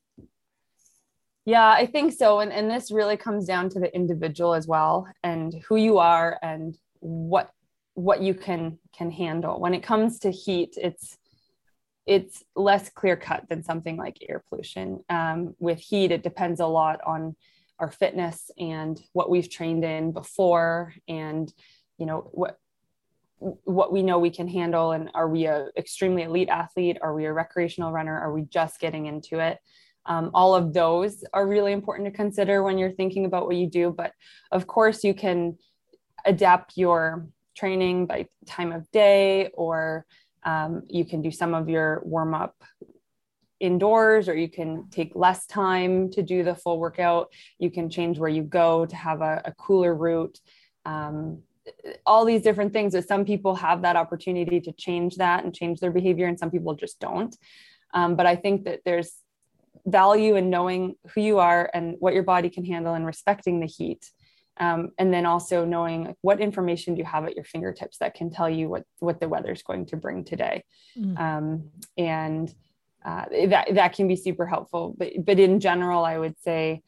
[1.45, 2.39] Yeah, I think so.
[2.39, 6.37] And and this really comes down to the individual as well and who you are
[6.41, 7.51] and what
[7.93, 9.59] what you can can handle.
[9.59, 11.17] When it comes to heat, it's
[12.05, 15.03] it's less clear cut than something like air pollution.
[15.09, 17.35] Um, with heat, it depends a lot on
[17.81, 21.51] our fitness and what we've trained in before and
[21.97, 22.59] you know what
[23.41, 24.91] what we know we can handle.
[24.91, 26.97] And are we a extremely elite athlete?
[27.01, 28.17] Are we a recreational runner?
[28.17, 29.57] Are we just getting into it?
[30.05, 33.67] Um, all of those are really important to consider when you're thinking about what you
[33.67, 33.93] do.
[33.95, 34.13] But
[34.51, 35.57] of course you can
[36.23, 40.05] adapt your training by time of day or
[40.43, 42.55] um, you can do some of your warm up
[43.61, 47.31] indoors or you can take less time to do the full workout.
[47.59, 50.39] You can change where you go to have a, a cooler route.
[50.85, 51.43] Um,
[52.05, 55.79] all these different things that some people have that opportunity to change that and change
[55.79, 57.35] their behavior and some people just don't.
[57.93, 59.11] Um, but i think that there's
[59.85, 63.65] value in knowing who you are and what your body can handle and respecting the
[63.65, 64.09] heat.
[64.57, 68.29] Um, and then also knowing what information do you have at your fingertips that can
[68.29, 70.63] tell you what what the weather is going to bring today?
[70.97, 71.19] Mm.
[71.19, 72.53] um, and
[73.03, 74.95] uh, that that can be super helpful.
[74.97, 76.81] But but in general, I would say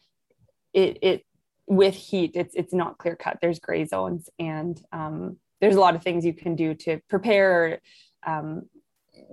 [0.73, 1.25] it it
[1.67, 3.39] with heat, it's it's not clear cut.
[3.41, 7.79] There's gray zones, and um, there's a lot of things you can do to prepare.
[8.25, 8.63] Um,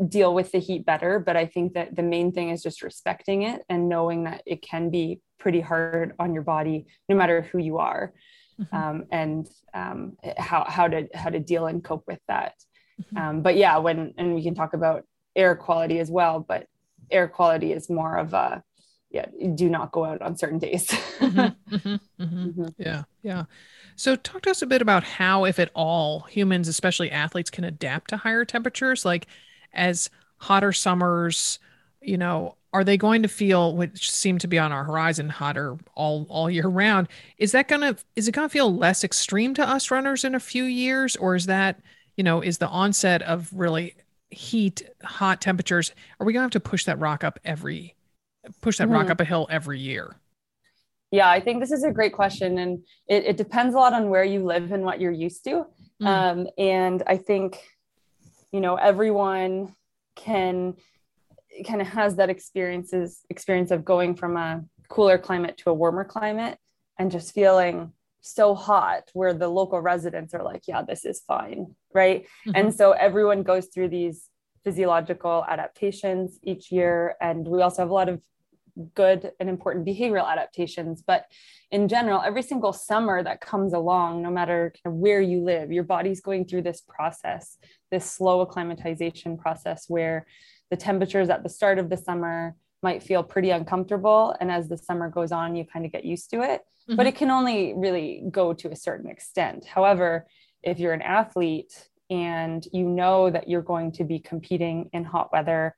[0.09, 3.43] deal with the heat better but i think that the main thing is just respecting
[3.43, 7.59] it and knowing that it can be pretty hard on your body no matter who
[7.59, 8.13] you are
[8.61, 8.77] mm-hmm.
[8.77, 12.55] um, and um, how, how to how to deal and cope with that
[13.01, 13.17] mm-hmm.
[13.17, 15.05] um, but yeah when and we can talk about
[15.37, 16.67] air quality as well but
[17.11, 18.63] air quality is more of a
[19.11, 20.87] yeah do not go out on certain days
[21.19, 22.23] mm-hmm, mm-hmm, mm-hmm.
[22.23, 22.67] mm-hmm.
[22.79, 23.45] yeah yeah
[23.97, 27.65] so talk to us a bit about how if at all humans especially athletes can
[27.65, 29.27] adapt to higher temperatures like
[29.73, 31.59] as hotter summers
[32.01, 35.77] you know are they going to feel which seem to be on our horizon hotter
[35.95, 39.91] all all year round is that gonna is it gonna feel less extreme to us
[39.91, 41.81] runners in a few years or is that
[42.17, 43.95] you know is the onset of really
[44.31, 47.97] heat, hot temperatures, are we going to have to push that rock up every
[48.63, 48.95] push that mm-hmm.
[48.95, 50.17] rock up a hill every year?
[51.11, 54.11] Yeah, I think this is a great question, and it, it depends a lot on
[54.11, 55.67] where you live and what you're used to.
[56.01, 56.07] Mm.
[56.07, 57.59] Um, and I think,
[58.53, 59.75] you know, everyone
[60.15, 60.77] can
[61.67, 66.05] kind of has that experiences experience of going from a cooler climate to a warmer
[66.05, 66.59] climate
[66.99, 71.75] and just feeling so hot where the local residents are like yeah this is fine
[71.95, 72.23] right?
[72.47, 72.53] Mm-hmm.
[72.55, 74.31] and so everyone goes through these
[74.65, 77.17] physiological adaptations each year.
[77.21, 78.21] And we also have a lot of
[78.95, 81.03] good and important behavioral adaptations.
[81.07, 81.27] But
[81.71, 85.71] in general every single summer that comes along no matter kind of where you live
[85.71, 87.59] your body's going through this process
[87.93, 90.27] this slow acclimatization process where
[90.71, 94.35] the temperatures at the start of the summer might feel pretty uncomfortable.
[94.41, 96.63] And as the summer goes on you kind of get used to it.
[96.89, 96.97] Mm-hmm.
[96.97, 99.67] but it can only really go to a certain extent.
[99.67, 100.27] However
[100.63, 105.33] if you're an athlete and you know that you're going to be competing in hot
[105.33, 105.75] weather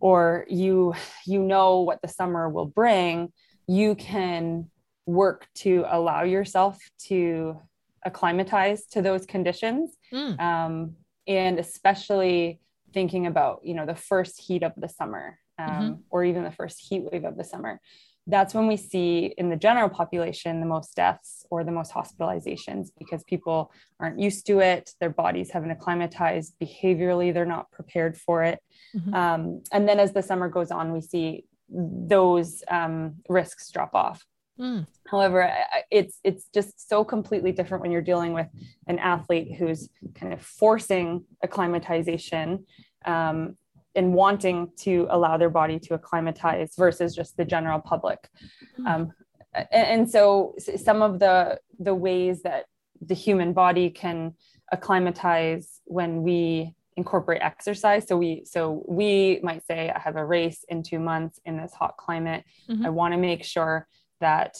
[0.00, 0.94] or you
[1.26, 3.32] you know what the summer will bring
[3.66, 4.70] you can
[5.06, 7.60] work to allow yourself to
[8.04, 10.38] acclimatize to those conditions mm.
[10.40, 10.94] um,
[11.26, 12.60] and especially
[12.94, 15.94] thinking about you know the first heat of the summer um, mm-hmm.
[16.10, 17.80] or even the first heat wave of the summer
[18.28, 22.88] that's when we see in the general population the most deaths or the most hospitalizations
[22.98, 28.44] because people aren't used to it their bodies haven't acclimatized behaviorally they're not prepared for
[28.44, 28.60] it
[28.94, 29.14] mm-hmm.
[29.14, 34.24] um, and then as the summer goes on we see those um, risks drop off
[34.60, 34.86] mm.
[35.10, 35.50] however
[35.90, 38.48] it's it's just so completely different when you're dealing with
[38.86, 42.64] an athlete who's kind of forcing acclimatization
[43.04, 43.56] um,
[43.98, 48.28] and wanting to allow their body to acclimatize versus just the general public.
[48.76, 48.86] Hmm.
[48.86, 49.12] Um,
[49.54, 52.66] and, and, so some of the the ways that
[53.00, 54.34] the human body can
[54.70, 60.64] acclimatize when we incorporate exercise so we so we might say i have a race
[60.68, 62.84] in two months in this hot climate mm-hmm.
[62.84, 63.86] i want to make sure
[64.20, 64.58] that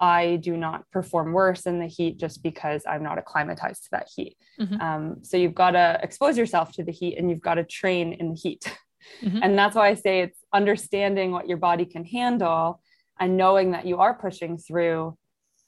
[0.00, 4.08] I do not perform worse in the heat just because I'm not acclimatized to that
[4.14, 4.36] heat.
[4.58, 4.80] Mm-hmm.
[4.80, 8.14] Um, so you've got to expose yourself to the heat and you've got to train
[8.14, 8.76] in the heat.
[9.22, 9.38] Mm-hmm.
[9.42, 12.82] And that's why I say it's understanding what your body can handle
[13.18, 15.16] and knowing that you are pushing through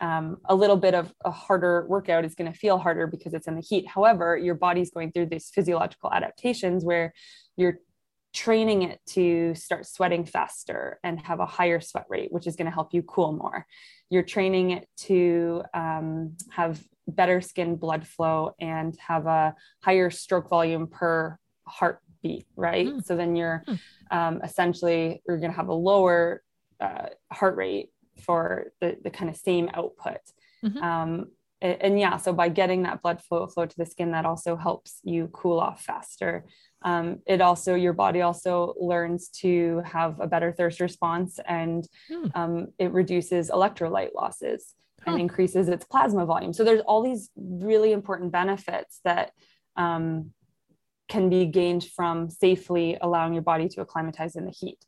[0.02, 3.46] um, a little bit of a harder workout is going to feel harder because it's
[3.46, 3.86] in the heat.
[3.86, 7.14] However, your body's going through these physiological adaptations where
[7.56, 7.78] you're
[8.32, 12.66] training it to start sweating faster and have a higher sweat rate, which is going
[12.66, 13.66] to help you cool more.
[14.10, 20.48] You're training it to um, have better skin blood flow and have a higher stroke
[20.48, 22.86] volume per heartbeat, right?
[22.86, 23.04] Mm.
[23.04, 23.78] So then you're mm.
[24.10, 26.42] um, essentially, you're going to have a lower
[26.80, 27.90] uh, heart rate
[28.22, 30.20] for the, the kind of same output.
[30.64, 30.78] Mm-hmm.
[30.78, 31.26] Um,
[31.62, 34.56] and, and yeah, so by getting that blood flow flow to the skin, that also
[34.56, 36.44] helps you cool off faster
[36.84, 42.26] um, it also your body also learns to have a better thirst response and hmm.
[42.34, 45.12] um, it reduces electrolyte losses huh.
[45.12, 49.32] and increases its plasma volume so there's all these really important benefits that
[49.76, 50.30] um,
[51.08, 54.84] can be gained from safely allowing your body to acclimatize in the heat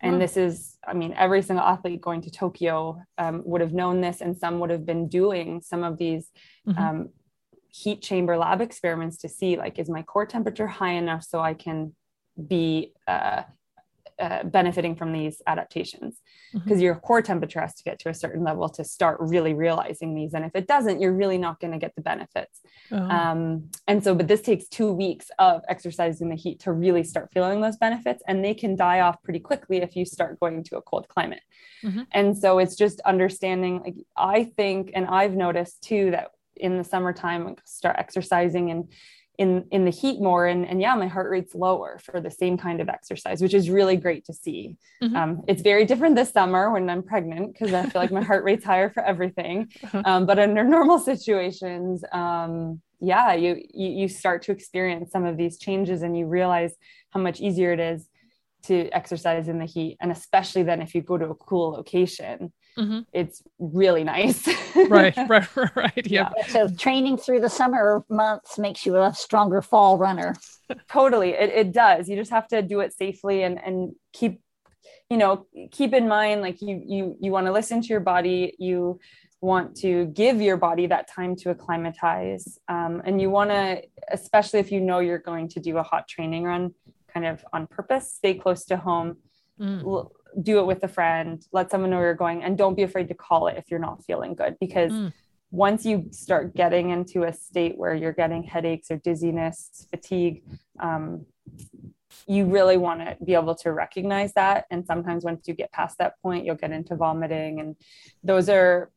[0.00, 0.18] and hmm.
[0.18, 4.20] this is i mean every single athlete going to tokyo um, would have known this
[4.20, 6.30] and some would have been doing some of these
[6.66, 6.82] mm-hmm.
[6.82, 7.08] um,
[7.68, 11.54] heat chamber lab experiments to see like is my core temperature high enough so I
[11.54, 11.94] can
[12.46, 13.42] be uh,
[14.20, 16.20] uh, benefiting from these adaptations
[16.52, 16.80] because mm-hmm.
[16.80, 20.34] your core temperature has to get to a certain level to start really realizing these
[20.34, 22.96] and if it doesn't you're really not going to get the benefits oh.
[22.96, 27.30] um, and so but this takes two weeks of exercising the heat to really start
[27.32, 30.76] feeling those benefits and they can die off pretty quickly if you start going to
[30.76, 31.42] a cold climate
[31.84, 32.02] mm-hmm.
[32.12, 36.84] and so it's just understanding like i think and i've noticed too that in the
[36.84, 38.88] summertime start exercising and
[39.38, 42.58] in in the heat more and, and yeah my heart rate's lower for the same
[42.58, 45.16] kind of exercise which is really great to see mm-hmm.
[45.16, 48.44] um, it's very different this summer when i'm pregnant because i feel like my heart
[48.44, 50.02] rate's higher for everything uh-huh.
[50.04, 55.36] um, but under normal situations um, yeah you, you you start to experience some of
[55.36, 56.74] these changes and you realize
[57.10, 58.08] how much easier it is
[58.64, 62.52] to exercise in the heat and especially then if you go to a cool location
[62.78, 63.00] mm-hmm.
[63.12, 64.46] it's really nice.
[64.88, 66.06] right, right, right.
[66.06, 66.30] Yeah.
[66.36, 66.46] yeah.
[66.46, 70.34] So training through the summer months makes you a stronger fall runner.
[70.90, 71.30] totally.
[71.30, 72.08] It, it does.
[72.08, 74.40] You just have to do it safely and, and keep,
[75.10, 78.54] you know, keep in mind, like you, you, you want to listen to your body.
[78.58, 79.00] You
[79.40, 82.58] want to give your body that time to acclimatize.
[82.68, 86.08] Um, and you want to, especially if you know you're going to do a hot
[86.08, 86.74] training run
[87.12, 89.16] kind of on purpose, stay close to home.
[89.60, 90.08] Mm
[90.42, 93.14] do it with a friend, let someone know you're going, and don't be afraid to
[93.14, 94.56] call it if you're not feeling good.
[94.60, 95.12] Because mm.
[95.50, 100.42] once you start getting into a state where you're getting headaches or dizziness, fatigue,
[100.80, 101.26] um,
[102.26, 104.66] you really want to be able to recognize that.
[104.70, 107.60] And sometimes once you get past that point, you'll get into vomiting.
[107.60, 107.76] And
[108.22, 108.90] those are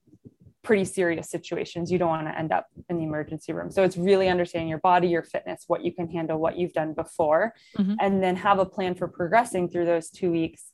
[0.64, 1.92] pretty serious situations.
[1.92, 3.72] You don't want to end up in the emergency room.
[3.72, 6.94] So it's really understanding your body, your fitness, what you can handle, what you've done
[6.94, 7.96] before, mm-hmm.
[8.00, 10.72] and then have a plan for progressing through those two weeks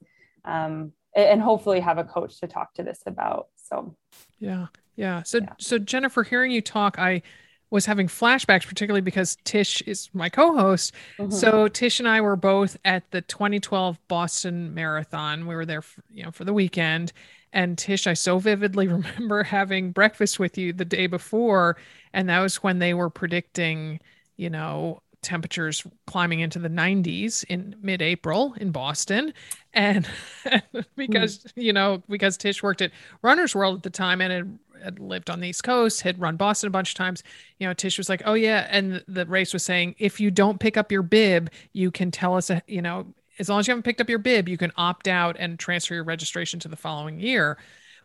[0.48, 3.96] um, and hopefully have a coach to talk to this about So,
[4.40, 5.24] yeah, yeah.
[5.24, 5.54] So, yeah.
[5.60, 7.22] so Jennifer, hearing you talk, I
[7.70, 10.94] was having flashbacks, particularly because Tish is my co-host.
[11.18, 11.32] Mm-hmm.
[11.32, 15.48] So Tish and I were both at the 2012 Boston Marathon.
[15.48, 17.12] We were there, for, you know, for the weekend.
[17.52, 21.78] And Tish, I so vividly remember having breakfast with you the day before,
[22.14, 24.00] and that was when they were predicting,
[24.38, 29.34] you know, temperatures climbing into the 90s in mid-April in Boston
[29.74, 30.08] and
[30.96, 31.52] because mm.
[31.56, 35.30] you know because Tish worked at Runner's World at the time and had, had, lived
[35.30, 37.24] on the East Coast had run Boston a bunch of times
[37.60, 40.62] you know Tish was like oh yeah and the race was saying if you don't
[40.62, 43.06] pick up your bib you can tell us a, you know
[43.38, 45.94] as long as you haven't picked up your bib you can opt out and transfer
[45.94, 47.58] your registration to the following year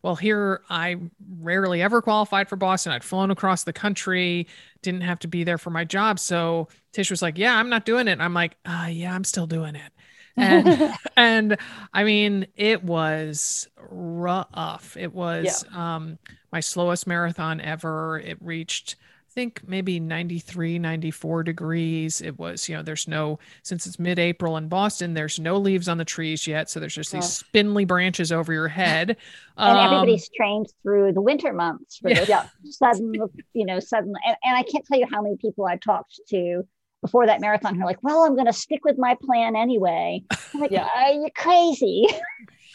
[0.02, 0.96] well, here I
[1.38, 2.92] rarely ever qualified for Boston.
[2.92, 4.48] I'd flown across the country,
[4.82, 6.18] didn't have to be there for my job.
[6.18, 8.12] So Tish was like, Yeah, I'm not doing it.
[8.12, 9.92] And I'm like, uh, Yeah, I'm still doing it.
[10.36, 11.56] And, and
[11.94, 14.96] I mean, it was rough.
[14.96, 15.94] It was yeah.
[15.94, 16.18] um,
[16.50, 18.18] my slowest marathon ever.
[18.18, 18.96] It reached
[19.34, 22.68] think maybe 93 94 degrees it was.
[22.68, 26.46] You know there's no since it's mid-april in boston there's no leaves on the trees
[26.46, 26.70] yet.
[26.70, 29.16] So there's just these spindly branches over your head.
[29.58, 32.24] And um, everybody's trained through the winter months for yeah.
[32.26, 33.12] yeah sudden
[33.52, 36.66] you know sudden and, and i can't tell you how many people i've talked to
[37.02, 40.22] before that marathon who are like well i'm going to stick with my plan anyway.
[40.54, 40.88] I'm like yeah.
[40.96, 42.08] are you crazy?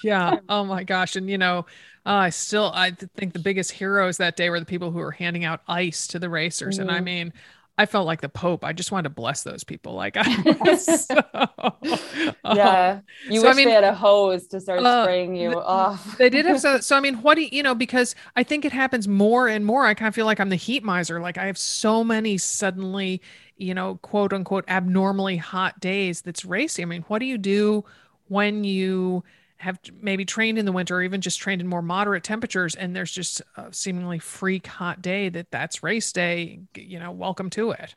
[0.03, 0.37] Yeah.
[0.49, 1.15] Oh my gosh.
[1.15, 1.65] And you know
[2.07, 5.11] uh, I still I think the biggest heroes that day were the people who were
[5.11, 6.83] handing out ice to the racers, mm-hmm.
[6.83, 7.05] and I mm-hmm.
[7.05, 7.33] mean.
[7.79, 8.63] I felt like the Pope.
[8.65, 9.93] I just wanted to bless those people.
[9.93, 11.15] Like, I so,
[12.55, 15.51] yeah, you so, wish I mean, they had a hose to start uh, spraying you
[15.51, 16.17] the, off.
[16.17, 16.79] they did have so.
[16.79, 17.75] So I mean, what do you, you know?
[17.75, 19.85] Because I think it happens more and more.
[19.85, 21.21] I kind of feel like I'm the heat miser.
[21.21, 23.21] Like I have so many suddenly,
[23.57, 26.21] you know, quote unquote, abnormally hot days.
[26.21, 26.81] That's racing.
[26.81, 27.85] I mean, what do you do
[28.27, 29.23] when you
[29.59, 32.95] have maybe trained in the winter or even just trained in more moderate temperatures and
[32.95, 37.71] there's just a seemingly freak hot day that that's race day you know welcome to
[37.71, 37.95] it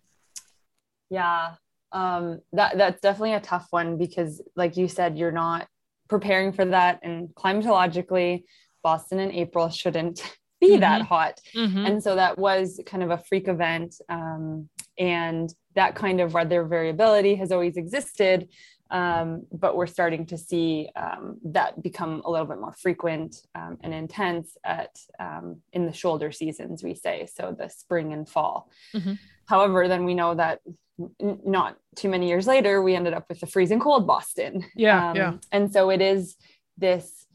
[1.11, 1.54] yeah
[1.92, 5.66] um that that's definitely a tough one because like you said you're not
[6.08, 8.44] preparing for that and climatologically
[8.82, 10.22] boston in april shouldn't
[10.61, 10.80] be mm-hmm.
[10.80, 11.86] that hot mm-hmm.
[11.86, 16.64] and so that was kind of a freak event um, and that kind of weather
[16.64, 18.48] variability has always existed
[18.91, 23.78] um, but we're starting to see um, that become a little bit more frequent um,
[23.82, 28.70] and intense at um, in the shoulder seasons we say so the spring and fall.
[28.95, 29.14] Mm-hmm.
[29.47, 30.61] however then we know that
[31.20, 34.64] n- not too many years later we ended up with the freezing cold boston.
[34.74, 35.28] Yeah yeah.
[35.28, 36.36] um, and so it is
[36.76, 37.26] this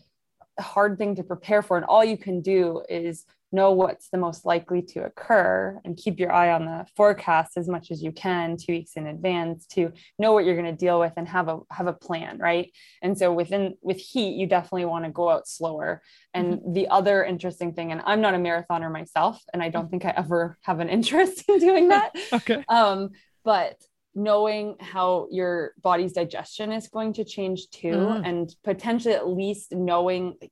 [0.60, 4.45] hard thing to prepare for and all you can do is know what's the most
[4.45, 8.57] likely to occur and keep your eye on the forecast as much as you can
[8.57, 11.59] two weeks in advance to know what you're going to deal with and have a
[11.71, 12.71] have a plan right?
[13.01, 16.01] And so within with heat you definitely want to go out slower.
[16.33, 16.73] And mm-hmm.
[16.73, 20.13] the other interesting thing and i'm not a marathoner myself and i don't think i
[20.15, 22.11] ever have an interest in doing that.
[22.33, 22.63] Okay.
[22.67, 23.11] Um
[23.43, 23.77] but
[24.15, 28.27] knowing how your body's digestion is going to change too mm.
[28.27, 30.51] and potentially at least knowing like,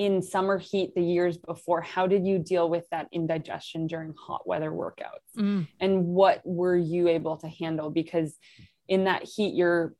[0.00, 4.48] in summer heat the years before how did you deal with that indigestion during hot
[4.48, 5.68] weather workouts mm.
[5.78, 8.38] and what were you able to handle because
[8.88, 9.94] in that heat your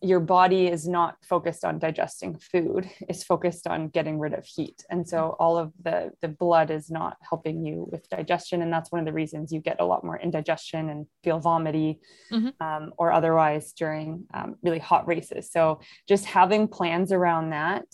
[0.00, 4.86] your body is not focused on digesting food it's focused on getting rid of heat
[4.88, 8.90] and so all of the the blood is not helping you with digestion and that's
[8.90, 12.00] one of the reasons you get a lot more indigestion and feel vomity
[12.32, 12.48] mm-hmm.
[12.66, 15.78] um, or otherwise during um, really hot races so
[16.08, 17.84] just having plans around that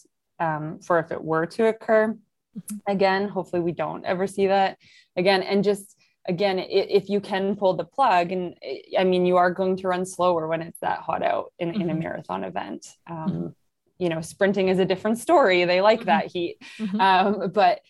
[0.41, 2.09] um, for if it were to occur.
[2.09, 2.77] Mm-hmm.
[2.89, 4.79] Again, hopefully we don't ever see that
[5.17, 5.43] again.
[5.43, 5.97] And just
[6.29, 8.55] again, if you can pull the plug, and
[8.99, 11.81] I mean, you are going to run slower when it's that hot out in, mm-hmm.
[11.81, 12.03] in a mm-hmm.
[12.03, 12.87] marathon event.
[13.09, 13.47] Um, mm-hmm.
[13.99, 15.65] You know, sprinting is a different story.
[15.65, 16.39] They like that mm-hmm.
[16.39, 16.57] heat.
[16.79, 17.01] Mm-hmm.
[17.01, 17.81] Um, but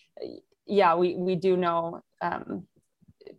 [0.65, 2.67] yeah, we, we do know um,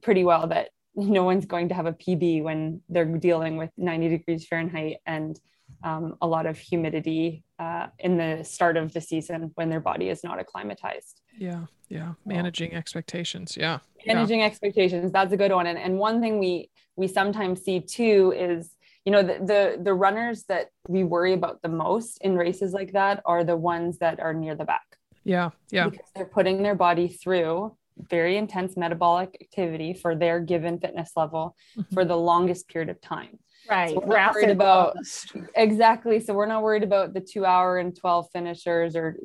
[0.02, 4.08] pretty well that no one's going to have a PB when they're dealing with 90
[4.08, 5.38] degrees Fahrenheit and
[5.82, 10.08] um, a lot of humidity uh, in the start of the season when their body
[10.08, 11.20] is not acclimatized.
[11.36, 13.56] Yeah, yeah, managing expectations.
[13.56, 14.46] Yeah, managing yeah.
[14.46, 15.12] expectations.
[15.12, 15.66] That's a good one.
[15.66, 18.74] And and one thing we we sometimes see too is
[19.04, 22.92] you know the, the the runners that we worry about the most in races like
[22.92, 24.86] that are the ones that are near the back.
[25.24, 27.76] Yeah, yeah, because they're putting their body through
[28.08, 31.94] very intense metabolic activity for their given fitness level mm-hmm.
[31.94, 33.38] for the longest period of time.
[33.70, 33.94] Right.
[33.94, 34.96] So we're not worried about
[35.54, 36.18] exactly.
[36.20, 39.16] So we're not worried about the two hour and 12 finishers or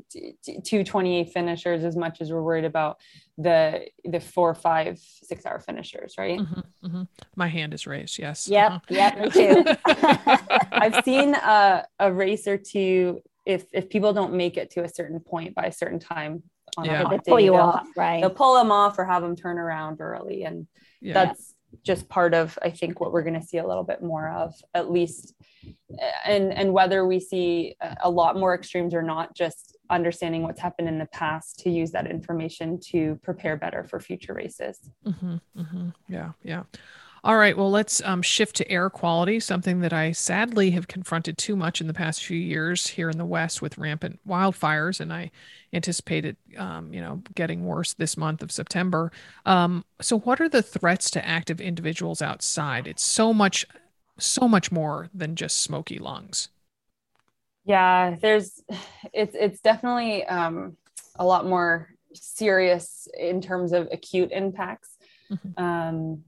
[0.64, 2.98] two 28 finishers as much as we're worried about
[3.38, 6.40] the the four, five, six hour finishers, right?
[6.40, 7.04] Mm-hmm, mm-hmm.
[7.36, 8.20] My hand is raised.
[8.20, 8.48] Yes.
[8.48, 8.72] Yep.
[8.72, 8.80] Uh-huh.
[8.90, 9.20] Yep.
[9.20, 9.64] Me too.
[10.72, 13.22] I've seen a, a race or two.
[13.46, 16.44] If if people don't make it to a certain point by a certain time,
[16.78, 17.02] on Yeah.
[17.08, 17.22] a They day.
[17.28, 18.22] pull you off, right?
[18.22, 20.44] They'll pull them off or have them turn around early.
[20.44, 20.68] And
[21.02, 21.14] Yeah.
[21.26, 24.30] that's just part of i think what we're going to see a little bit more
[24.30, 25.34] of at least
[26.26, 30.60] and and whether we see a- a lot more extremes or not just understanding what's
[30.60, 35.36] happened in the past to use that information to prepare better for future races hmm
[35.56, 36.64] hmm Yeah, yeah.
[37.26, 37.58] All right.
[37.58, 41.82] Well, let's um, shift to air quality, something that I sadly have confronted too much
[41.82, 45.32] in the past few years here in the West with rampant wildfires, and I
[45.74, 49.12] anticipate it, um, you know, getting worse this month of September.
[49.46, 52.86] Um, so, what are the threats to active individuals outside?
[52.88, 53.66] It's so much,
[54.20, 56.50] so much more than just smoky lungs.
[57.66, 58.62] yeah there's
[59.14, 60.78] it's it's definitely um,
[61.18, 64.98] a lot more serious in terms of acute impacts
[65.30, 65.56] Mhm.
[65.58, 66.24] um,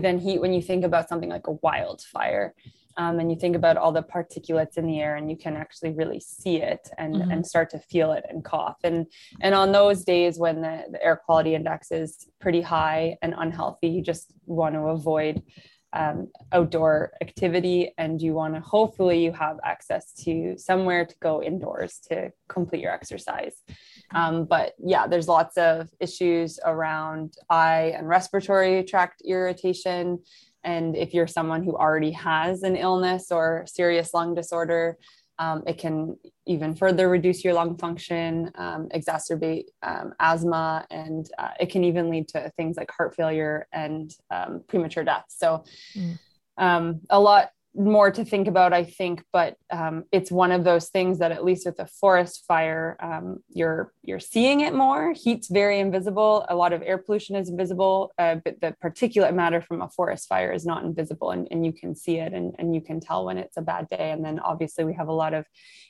[0.00, 2.54] than heat when you think about something like a wildfire
[2.96, 5.90] um, and you think about all the particulates in the air and you can actually
[5.90, 7.32] really see it and, Mhm.
[7.32, 9.06] and start to feel it and cough and
[9.40, 13.88] and on those days when the, the air quality index is pretty high and unhealthy
[13.88, 15.42] you just want to avoid
[15.94, 21.42] um, outdoor activity and you want to hopefully you have access to somewhere to go
[21.42, 23.54] indoors to complete your exercise.
[24.12, 30.18] Um, but yeah there's lots of issues around eye and respiratory tract irritation.
[30.64, 34.98] And if you're someone who already has an illness or serious lung disorder
[35.38, 36.16] um, it can
[36.46, 42.10] even further reduce your lung function, um, exacerbate um, asthma, and uh, it can even
[42.10, 45.24] lead to things like heart failure and um, premature death.
[45.28, 45.64] So,
[45.96, 46.18] Mm.
[46.56, 50.90] um, a lot more to think about, I think, but um, it's one of those
[50.90, 55.12] things that, at least with a forest fire, um, you're you're seeing it more.
[55.12, 56.46] Heat's very invisible.
[56.48, 60.28] A lot of air pollution is invisible, uh, but the particulate matter from a forest
[60.28, 63.24] fire is not invisible, and, and you can see it, and, and you can tell
[63.24, 64.10] when it's a bad day.
[64.12, 65.44] And then obviously we have a lot of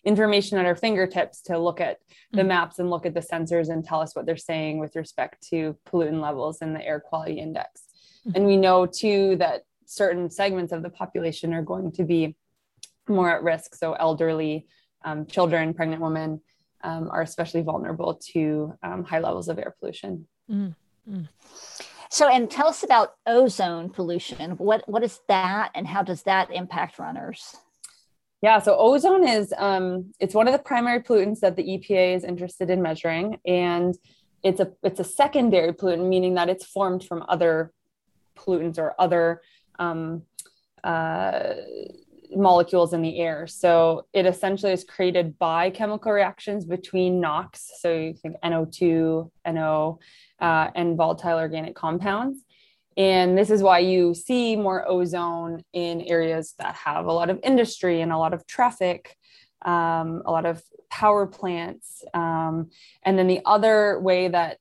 [0.04, 1.98] information at our fingertips to look at
[2.32, 2.46] the Mhm.
[2.48, 5.76] maps and look at the sensors and tell us what they're saying with respect to
[5.86, 7.82] pollutant levels and the air quality index.
[8.26, 8.36] Mhm.
[8.36, 12.36] And we know too that certain segments of the population are going to be
[13.08, 13.74] more at risk.
[13.74, 14.66] So elderly,
[15.04, 16.40] um, children, pregnant women
[16.82, 20.26] um, are especially vulnerable to um, high levels of air pollution.
[22.10, 24.52] So, and tell us about ozone pollution.
[24.52, 27.56] What what is that, and how does that impact runners?
[28.40, 32.24] Yeah, so ozone is um, it's one of the primary pollutants that the EPA is
[32.24, 33.96] interested in measuring, and
[34.42, 37.72] it's a it's a secondary pollutant, meaning that it's formed from other
[38.36, 39.40] pollutants or other
[39.78, 40.22] um,
[40.82, 41.54] uh,
[42.36, 43.46] molecules in the air.
[43.46, 49.98] So it essentially is created by chemical reactions between NOx, so you think NO2, NO,
[50.40, 52.40] uh, and volatile organic compounds.
[52.96, 57.40] And this is why you see more ozone in areas that have a lot of
[57.42, 59.16] industry and a lot of traffic,
[59.62, 62.04] um, a lot of power plants.
[62.14, 62.70] Um,
[63.02, 64.58] and then the other way that,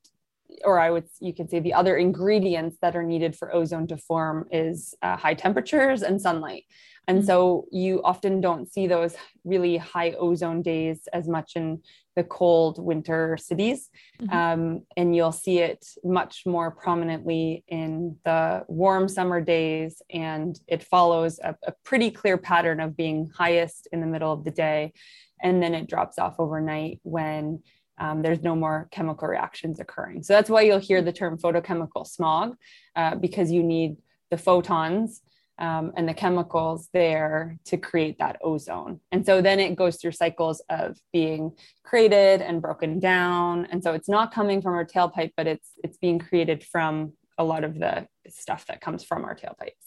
[0.64, 3.98] or I would, you can say the other ingredients that are needed for ozone to
[3.98, 6.64] form is uh, high temperatures and sunlight.
[7.08, 7.26] And Mhm.
[7.26, 11.82] so you often don't see those really high ozone days as much in
[12.16, 13.90] the cold winter cities.
[14.22, 14.34] Mhm.
[14.34, 20.02] Um, and you'll see it much more prominently in the warm summer days.
[20.12, 24.44] And it follows a, a pretty clear pattern of being highest in the middle of
[24.46, 24.94] the day.
[25.42, 27.64] And then it drops off overnight when
[28.04, 30.24] um, there's no more chemical reactions occurring.
[30.24, 32.58] So that's why you'll hear the term photochemical smog,
[32.98, 33.96] uh, because you need
[34.30, 35.22] the photons
[35.58, 39.00] um, and the chemicals there to create that ozone.
[39.14, 43.68] And so then it goes through cycles of being created and broken down.
[43.72, 47.44] And so it's not coming from our tailpipe, but it's it's being created from a
[47.44, 49.86] lot of the stuff that comes from our tailpipes.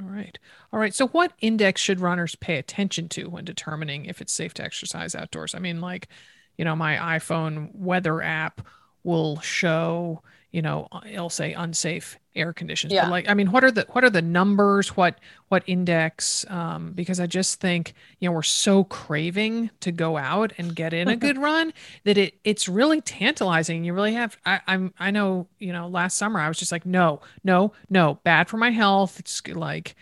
[0.00, 0.38] All right.
[0.72, 0.94] All right.
[0.94, 5.14] So, what index should runners pay attention to when determining if it's safe to exercise
[5.14, 5.54] outdoors?
[5.54, 6.08] I mean, like,
[6.56, 8.66] you know, my iPhone weather app
[9.04, 10.22] will show,
[10.52, 12.92] you know, it'll say unsafe air conditions.
[12.92, 13.04] Yeah.
[13.04, 14.96] But like, I mean, what are the what are the numbers?
[14.96, 16.44] What what index?
[16.50, 20.92] Um, because I just think, you know, we're so craving to go out and get
[20.92, 21.72] in a good run
[22.04, 23.84] that it it's really tantalizing.
[23.84, 24.36] You really have.
[24.46, 28.20] I, I'm I know, you know, last summer I was just like, no, no, no,
[28.24, 29.18] bad for my health.
[29.18, 29.96] It's like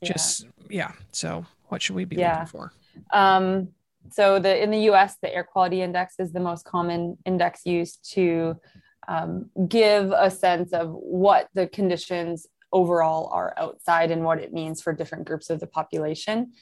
[0.00, 0.12] Yeah.
[0.12, 2.18] just yeah so what should we be Yeah.
[2.18, 2.72] looking for
[3.12, 3.68] Um,
[4.10, 8.10] so the in the U.S., the air quality index is the most common index used
[8.14, 8.56] to
[9.08, 14.80] um, give a sense of what the conditions overall are outside and what it means
[14.80, 16.52] for different groups of the population.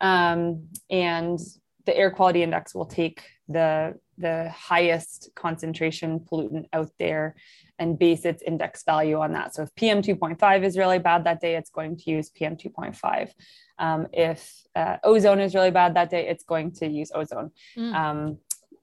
[0.00, 1.38] Um, and
[1.86, 7.36] the air quality index will take the the highest concentration pollutant out there
[7.78, 9.54] and base its index value on that.
[9.54, 13.30] So if PM 2.5 is really bad that day, it's going to use PM 2.5.
[13.78, 17.52] Um, if uh, ozone is really bad that day, it's going to use ozone.
[17.76, 17.94] Mm.
[17.94, 18.38] Um,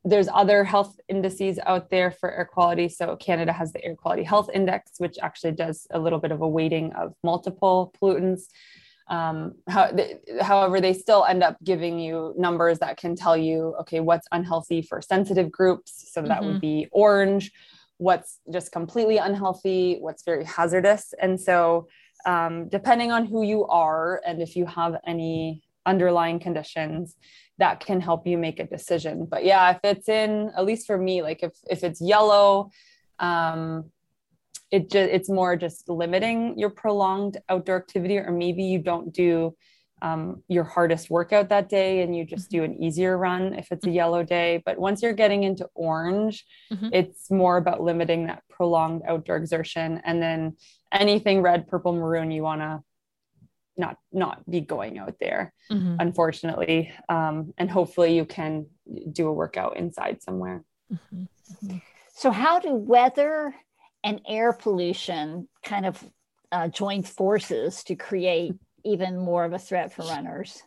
[0.05, 2.87] there's other health indices out there for air quality.
[2.87, 6.41] So Canada has the Air Quality Health Index, which actually does a little bit of
[6.41, 8.43] a weighting of multiple pollutants.
[9.07, 9.91] Um, how,
[10.41, 14.83] however, they still end up giving you numbers that can tell you, okay, what's unhealthy
[14.83, 16.11] for sensitive groups.
[16.13, 16.45] So that mm-hmm.
[16.45, 17.51] would be orange,
[17.97, 21.15] what's just completely unhealthy, what's very hazardous.
[21.19, 21.87] And so,
[22.27, 27.15] um, depending on who you are and if you have any underlying conditions,
[27.57, 29.25] that can help you make a decision.
[29.25, 32.71] But yeah, if it's in, at least for me, like if if it's yellow,
[33.19, 33.91] um,
[34.71, 39.55] it just it's more just limiting your prolonged outdoor activity, or maybe you don't do
[40.01, 43.85] um, your hardest workout that day and you just do an easier run if it's
[43.85, 43.95] a mm-hmm.
[43.95, 44.61] yellow day.
[44.65, 46.89] But once you're getting into orange, mm-hmm.
[46.91, 50.01] it's more about limiting that prolonged outdoor exertion.
[50.03, 50.57] And then
[50.91, 52.81] anything red, purple, maroon, you want to
[53.78, 55.95] not not be going out there mm-hmm.
[55.99, 58.65] unfortunately um, and hopefully you can
[59.11, 61.23] do a workout inside somewhere mm-hmm.
[61.65, 61.78] Mm-hmm.
[62.13, 63.53] so how do weather
[64.03, 66.03] and air pollution kind of
[66.51, 68.53] uh, join forces to create
[68.84, 70.61] even more of a threat for runners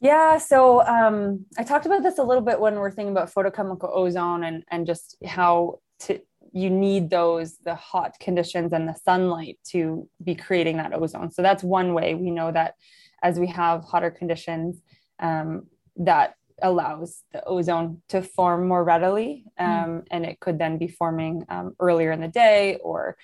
[0.00, 3.90] yeah, so um, I talked about this a little bit when we're thinking about photochemical
[3.92, 6.20] ozone and and just how to
[6.56, 11.42] you need those the hot conditions and the sunlight to be creating that ozone so
[11.42, 12.74] that's one way we know that
[13.22, 14.80] as we have hotter conditions
[15.20, 19.64] um, that allows the ozone to form more readily hmm.
[19.64, 20.04] um, mm.
[20.10, 23.16] and it could then be forming um, earlier in the day or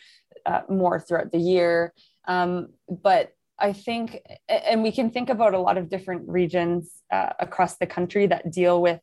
[0.45, 1.95] uh, more throughout the year
[2.29, 4.19] um, but I think,
[4.49, 8.51] and we can think about a lot of different regions uh, across the country that
[8.51, 9.01] deal with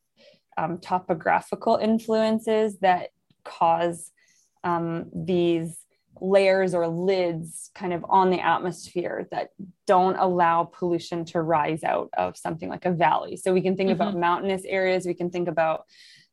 [0.58, 3.08] um, topographical influences that
[3.42, 4.12] cause
[4.64, 5.76] um, these
[6.20, 9.50] layers or lids kind of on the atmosphere that
[9.86, 13.36] don't allow pollution to rise out of something like a valley.
[13.36, 14.00] So we can think mm-hmm.
[14.00, 15.84] about mountainous areas, we can think about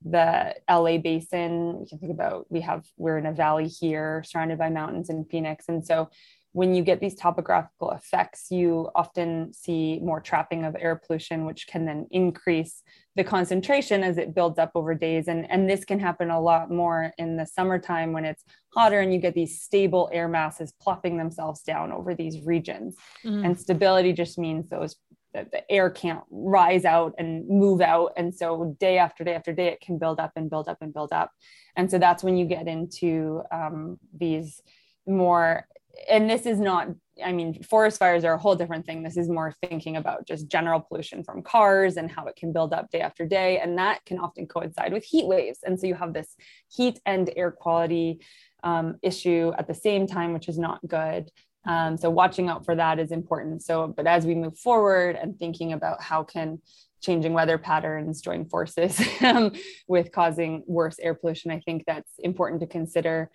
[0.04, 4.58] the LA basin, we can think about we have we're in a valley here surrounded
[4.58, 6.10] by mountains in Phoenix and so
[6.54, 11.68] when you get these topographical effects, you often see more trapping of air pollution, which
[11.68, 12.82] can then increase
[13.16, 15.28] the concentration as it builds up over days.
[15.28, 18.44] And, and this can happen a lot more in the summertime when it's
[18.74, 22.96] hotter and you get these stable air masses plopping themselves down over these regions.
[23.26, 23.46] Mm-hmm.
[23.46, 24.96] And stability just means those
[25.34, 28.14] that the air can't rise out and move out.
[28.18, 30.94] And so day after day after day, it can build up and build up and
[30.94, 31.32] build up.
[31.76, 34.62] And so that's when you get into um, these
[35.06, 35.68] more
[36.10, 36.90] and this is not
[37.24, 39.04] I mean, forest fires are a whole different thing.
[39.04, 42.74] This is more thinking about just general pollution from cars and how it can build
[42.74, 43.60] up day after day.
[43.60, 45.60] And that can often coincide with heat waves.
[45.64, 46.36] And so you have this
[46.70, 48.20] heat and air quality
[48.64, 51.30] um, issue at the same time, which is not good.
[51.66, 53.62] Um, so watching out for that is important.
[53.64, 56.62] So, but as we move forward and thinking about how can
[57.02, 59.52] changing weather patterns join forces um,
[59.88, 63.30] with causing worse air pollution, I think that's important to consider.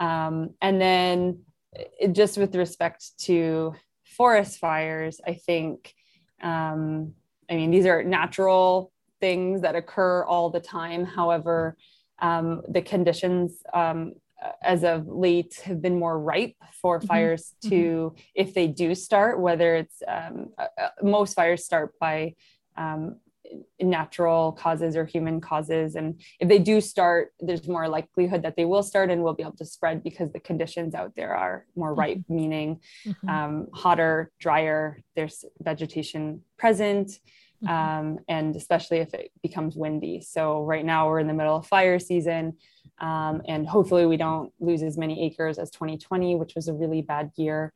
[0.00, 1.40] Um, and then
[1.98, 3.74] it, just with respect to
[4.04, 5.94] forest fires, I think,
[6.42, 7.14] um,
[7.50, 11.04] I mean, these are natural things that occur all the time.
[11.04, 11.76] However,
[12.18, 14.12] um, the conditions um,
[14.62, 17.06] as of late have been more ripe for mm-hmm.
[17.06, 18.20] fires to, mm-hmm.
[18.34, 22.34] if they do start, whether it's um, uh, uh most fires start by
[22.76, 23.16] um,
[23.80, 25.94] natural causes or human causes.
[25.94, 29.42] And if they do start, there's more likelihood that they will start and will be
[29.42, 32.00] able to spread because the conditions out there are more mm-hmm.
[32.00, 32.36] ripe, mm-hmm.
[32.36, 33.28] meaning mm-hmm.
[33.28, 37.18] um, hotter, drier, there's vegetation present.
[37.64, 37.72] Mm-hmm.
[37.72, 40.20] Um, and especially if it becomes windy.
[40.20, 42.58] So, right now we're in the middle of fire season,
[42.98, 47.00] um, and hopefully, we don't lose as many acres as 2020, which was a really
[47.00, 47.72] bad year.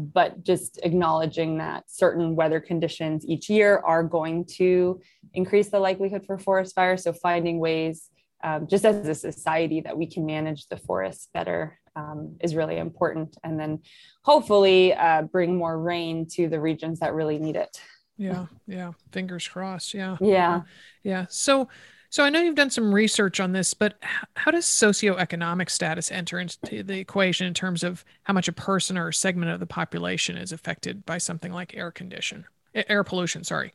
[0.00, 5.00] But just acknowledging that certain weather conditions each year are going to
[5.34, 7.02] increase the likelihood for forest fires.
[7.02, 8.08] So finding ways,
[8.44, 12.76] um, just as a society, that we can manage the forests better um, is really
[12.76, 13.36] important.
[13.42, 13.80] And then
[14.22, 17.80] hopefully uh, bring more rain to the regions that really need it.
[18.16, 18.92] Yeah, yeah.
[19.10, 19.94] Fingers crossed.
[19.94, 20.16] Yeah.
[20.20, 20.62] Yeah.
[21.02, 21.26] Yeah.
[21.28, 21.68] So
[22.10, 23.98] so I know you've done some research on this, but
[24.34, 28.96] how does socioeconomic status enter into the equation in terms of how much a person
[28.96, 33.44] or a segment of the population is affected by something like air condition, air pollution?
[33.44, 33.72] Sorry.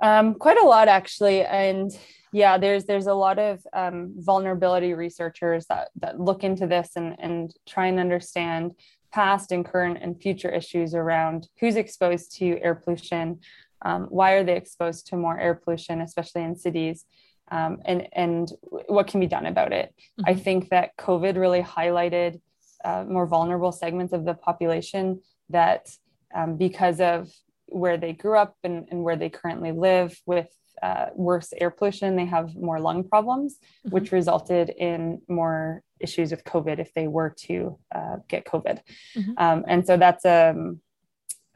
[0.00, 1.90] Um, quite a lot actually, and
[2.32, 7.14] yeah, there's there's a lot of um, vulnerability researchers that that look into this and
[7.20, 8.72] and try and understand
[9.12, 13.40] past and current and future issues around who's exposed to air pollution,
[13.82, 17.04] um, why are they exposed to more air pollution, especially in cities,
[17.50, 18.50] um, and and
[18.88, 19.94] what can be done about it.
[20.20, 20.30] Mm-hmm.
[20.30, 22.40] I think that COVID really highlighted
[22.84, 25.20] uh, more vulnerable segments of the population
[25.50, 25.88] that
[26.34, 27.30] um, because of
[27.66, 30.48] where they grew up and, and where they currently live with
[30.82, 33.90] uh, worse air pollution, they have more lung problems, mm-hmm.
[33.90, 38.80] which resulted in more issues with COVID if they were to uh, get COVID.
[39.16, 39.32] Mm-hmm.
[39.36, 40.80] Um, and so that's um,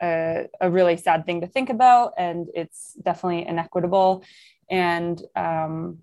[0.00, 4.24] a, a, really sad thing to think about, and it's definitely inequitable.
[4.70, 5.98] And um,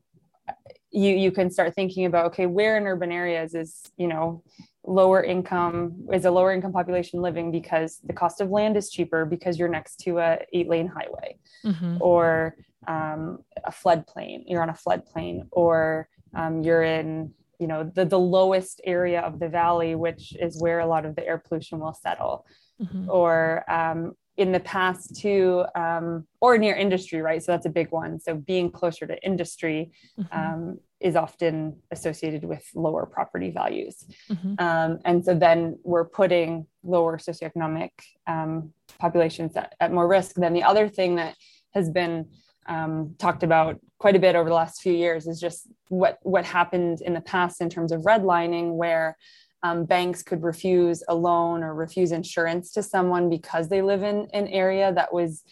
[0.92, 4.44] you you can start thinking about okay, where in urban areas is you know
[4.86, 9.26] lower income is a lower income population living because the cost of land is cheaper
[9.26, 11.98] because you're next to a eight lane highway mm-hmm.
[12.02, 12.56] or
[12.88, 18.20] um, a floodplain you're on a floodplain or um, you're in you know the, the
[18.20, 21.94] lowest area of the valley which is where a lot of the air pollution will
[21.94, 22.46] settle
[22.82, 23.10] mm-hmm.
[23.10, 27.92] or um, in the past too um, or near industry right so that's a big
[27.92, 30.40] one so being closer to industry mm-hmm.
[30.40, 34.56] um, is often associated with lower property values mm-hmm.
[34.58, 37.92] um, and so then we're putting lower socioeconomic
[38.26, 41.36] um, populations at, at, more risk then the other thing that
[41.74, 42.28] has been
[42.68, 46.46] um, talked about quite a bit over the last few years is just what what
[46.46, 49.16] happened in the past in terms of redlining where
[49.64, 54.28] um, banks could refuse a loan or refuse insurance to someone because they live in
[54.34, 55.44] an area that was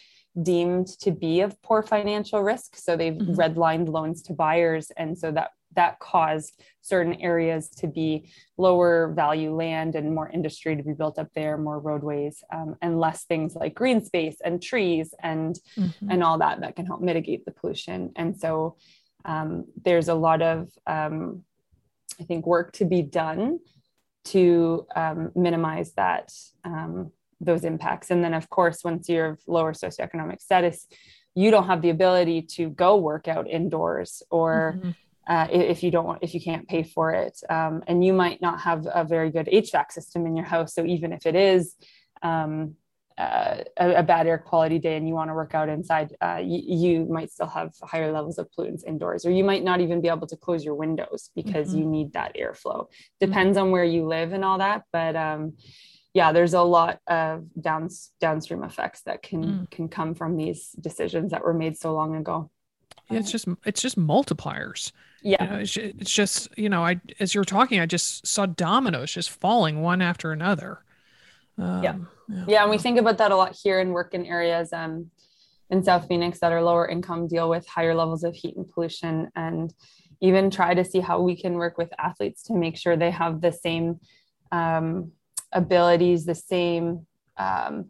[0.42, 2.76] deemed to be of poor financial risk.
[2.76, 3.34] So they've mm-hmm.
[3.34, 4.90] redlined loans to buyers.
[4.96, 10.76] And so that that caused certain areas to be lower value land and more industry
[10.76, 14.62] to be built up there, more roadways, um, and less things like green space and
[14.62, 16.10] trees and mm-hmm.
[16.10, 18.12] and all that that can help mitigate the pollution.
[18.16, 18.76] And so
[19.24, 21.44] um, there's a lot of um,
[22.20, 23.60] I think work to be done
[24.24, 26.32] to um, minimize that
[26.64, 27.10] um,
[27.40, 28.10] those impacts.
[28.10, 30.86] And then, of course, once you're of lower socioeconomic status,
[31.34, 34.90] you don't have the ability to go work out indoors or mm-hmm.
[35.26, 37.40] uh, if you don't want, if you can't pay for it.
[37.48, 40.74] Um, and you might not have a very good HVAC system in your house.
[40.74, 41.74] So even if it is
[42.22, 42.76] um,
[43.18, 46.38] uh, a, a, bad air quality day and you want to work out inside, uh,
[46.38, 50.00] y- you might still have higher levels of pollutants indoors, or you might not even
[50.00, 51.78] be able to close your windows because mm-hmm.
[51.78, 52.86] you need that airflow.
[53.20, 53.66] Depends mm-hmm.
[53.66, 55.54] on where you live and all that, but um,
[56.14, 59.70] yeah, there's a lot of downs downstream effects that can mm.
[59.70, 62.50] can come from these decisions that were made so long ago.
[63.10, 64.92] Yeah, it's just it's just multipliers.
[65.22, 68.44] Yeah, you know, it's, it's just you know, I as you're talking, I just saw
[68.44, 70.84] dominoes just falling one after another.
[71.58, 71.96] Um, yeah.
[72.46, 72.62] yeah.
[72.62, 75.10] And we think about that a lot here and work in areas um,
[75.70, 79.30] in south phoenix that are lower income deal with higher levels of heat and pollution
[79.34, 79.72] and
[80.20, 83.40] even try to see how we can work with athletes to make sure they have
[83.40, 83.98] the same
[84.52, 85.12] um,
[85.52, 87.06] abilities the same
[87.38, 87.88] um,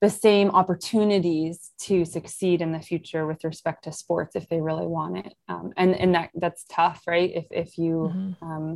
[0.00, 4.86] the same opportunities to succeed in the future with respect to sports if they really
[4.86, 5.34] want it.
[5.48, 7.30] Um, and and that that's tough right?
[7.34, 8.74] If if you mm-hmm.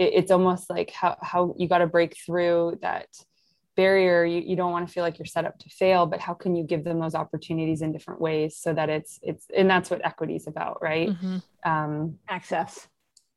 [0.00, 3.06] It, it's almost like how how you got to break through that
[3.76, 6.34] barrier you, you don't want to feel like you're set up to fail but how
[6.34, 9.90] can you give them those opportunities in different ways so that it's it's and that's
[9.90, 11.38] what equity is about right mm-hmm.
[11.70, 12.88] um, access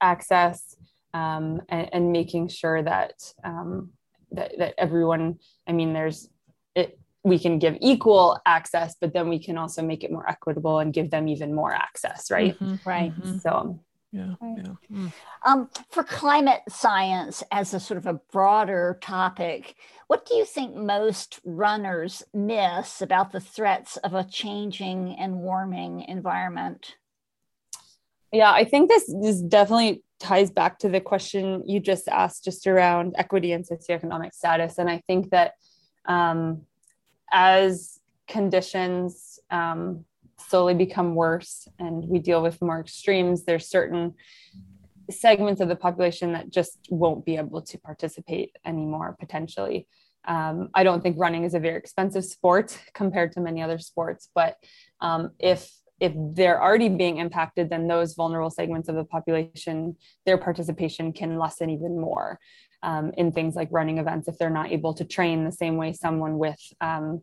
[0.01, 0.76] access
[1.14, 3.91] um, and, and, making sure that, um,
[4.32, 5.38] that that everyone
[5.68, 6.28] i mean there's
[6.76, 10.80] it we can give equal access but then we can also make it more equitable
[10.80, 12.89] and give them even more access right mm-hmm.
[12.89, 13.38] right mm-hmm.
[13.38, 13.80] so
[14.14, 14.76] yeah, yeah.
[14.91, 15.11] Mm.
[15.43, 20.76] Um, for climate science as a sort of a broader topic, what do you think
[20.76, 26.95] most runners miss about the threats of a changing and warming environment?
[28.32, 32.68] Yeah, I think this, this definitely ties back to the question you just asked, just
[32.68, 34.78] around equity and socioeconomic status.
[34.78, 35.53] And I think that
[36.05, 36.61] um,
[37.32, 40.05] as conditions um,
[40.50, 44.14] slowly become worse and we deal with more extremes, there's certain
[45.10, 49.88] segments of the population that just won't be able to participate anymore potentially.
[50.26, 54.30] Um, I don't think running is a very expensive sport compared to many other sports,
[54.34, 54.58] but
[55.02, 55.70] um, if
[56.00, 61.38] if they're already being impacted, then those vulnerable segments of the population, their participation can
[61.38, 62.39] lessen even more
[62.82, 65.94] um, in things like running events if they're not able to train the same way
[65.94, 67.22] someone with um,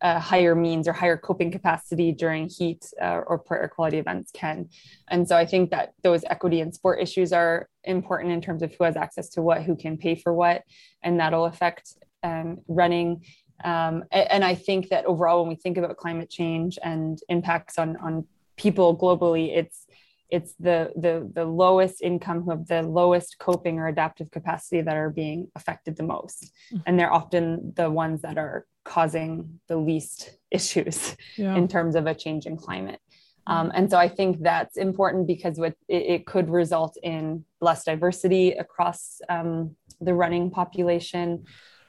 [0.00, 4.30] uh, higher means or higher coping capacity during heat uh, or poor air quality events
[4.32, 4.68] can.
[5.08, 8.74] And so I think that those equity and sport issues are important in terms of
[8.74, 10.62] who has access to what, who can pay for what,
[11.02, 13.24] and that'll affect um, running.
[13.62, 17.96] Um, and, I think that overall, when we think about climate change and impacts on,
[17.98, 18.26] on
[18.56, 19.86] people globally, it's
[20.30, 24.96] it's the the the lowest income who have the lowest coping or adaptive capacity that
[24.96, 26.78] are being affected the most mm-hmm.
[26.86, 31.56] and they're often the ones that are causing the least issues yeah.
[31.56, 33.00] in terms of a changing climate
[33.46, 37.84] um, and so i think that's important because what it, it could result in less
[37.84, 41.44] diversity across um, the running population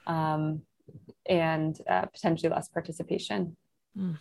[0.08, 0.62] um,
[1.26, 3.56] and uh, potentially less participation.
[3.98, 4.18] Mm.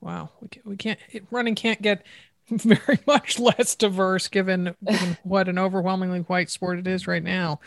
[0.00, 0.98] Wow, we can't, we can't
[1.30, 2.04] running can't get
[2.48, 7.60] very much less diverse given, given what an overwhelmingly white sport it is right now.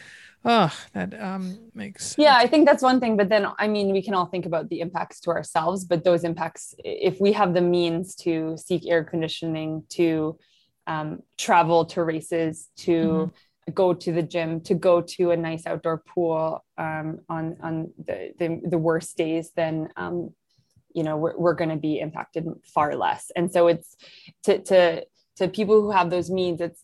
[0.45, 2.35] Oh, that um, makes yeah.
[2.37, 3.17] I think that's one thing.
[3.17, 5.83] But then, I mean, we can all think about the impacts to ourselves.
[5.83, 10.37] But those impacts, if we have the means to seek air conditioning, to
[10.85, 13.73] um, travel to races, to mm-hmm.
[13.73, 18.31] go to the gym, to go to a nice outdoor pool um, on on the,
[18.37, 20.33] the, the worst days, then um,
[20.93, 23.31] you know we're, we're going to be impacted far less.
[23.35, 23.95] And so it's
[24.43, 25.05] to to
[25.37, 26.83] to people who have those means, it's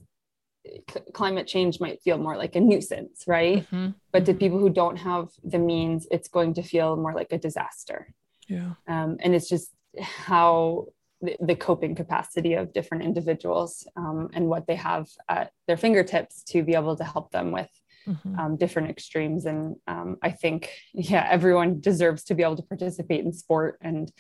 [1.14, 3.64] climate change might feel more like a nuisance, right?
[3.64, 3.90] Mm-hmm.
[4.12, 4.40] But to mm-hmm.
[4.40, 8.14] people who don't have the means, it's going to feel more like a disaster.
[8.48, 8.74] Yeah.
[8.88, 10.88] Um, and it's just how
[11.22, 16.44] the, the coping capacity of different individuals um, and what they have at their fingertips
[16.44, 17.70] to be able to help them with
[18.08, 18.40] mm-hmm.
[18.40, 19.46] um, different extremes.
[19.46, 24.12] And um, I think, yeah, everyone deserves to be able to participate in sport and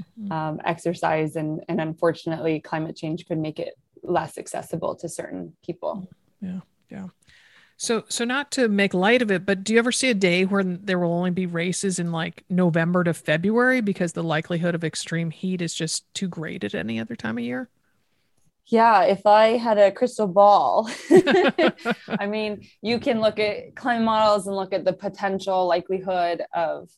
[0.00, 0.32] mm-hmm.
[0.32, 1.36] Um, exercise.
[1.36, 6.08] And, and unfortunately, climate change could make it less accessible to certain people.
[6.40, 6.60] Yeah.
[6.90, 7.08] Yeah.
[7.78, 10.46] So, so not to make light of it, but do you ever see a day
[10.46, 14.82] where there will only be races in like November to February because the likelihood of
[14.82, 17.68] extreme heat is just too great at any other time of year?
[18.68, 20.90] Yeah, if I had a crystal ball,
[22.08, 26.88] I mean, you can look at climate models and look at the potential likelihood of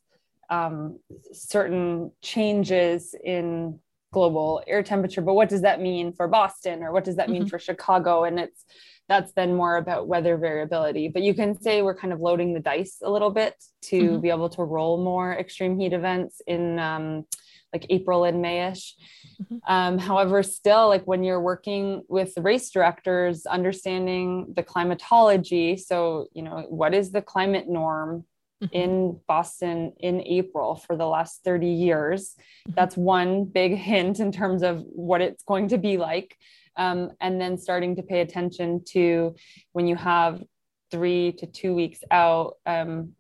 [0.51, 0.99] um,
[1.33, 3.79] certain changes in
[4.13, 7.43] global air temperature but what does that mean for boston or what does that mean
[7.43, 7.49] mm-hmm.
[7.49, 8.65] for chicago and it's
[9.07, 12.61] that's been more about weather variability but you can say we're kind of loading the
[12.61, 14.21] dice a little bit to mm-hmm.
[14.21, 17.27] be able to roll more extreme heat events in um,
[17.73, 18.93] like april and mayish
[19.41, 19.57] mm-hmm.
[19.67, 26.43] um, however still like when you're working with race directors understanding the climatology so you
[26.43, 28.25] know what is the climate norm
[28.63, 28.75] mm-hmm.
[28.75, 32.35] in Boston in April for the last 30 years.
[32.35, 32.73] Mm-hmm.
[32.75, 36.37] That's one big hint in terms of what it's going to be like.
[36.77, 39.35] Um, and then starting to pay attention to
[39.73, 40.43] when you have
[40.91, 43.15] three to two weeks out, um,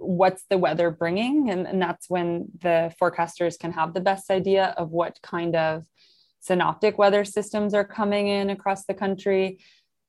[0.00, 1.50] what's the weather bringing?
[1.50, 5.84] And, and that's when the forecasters can have the best idea of what kind of
[6.40, 9.60] synoptic weather systems are coming in across the country.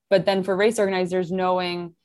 [0.09, 1.95] But then for race organizers, knowing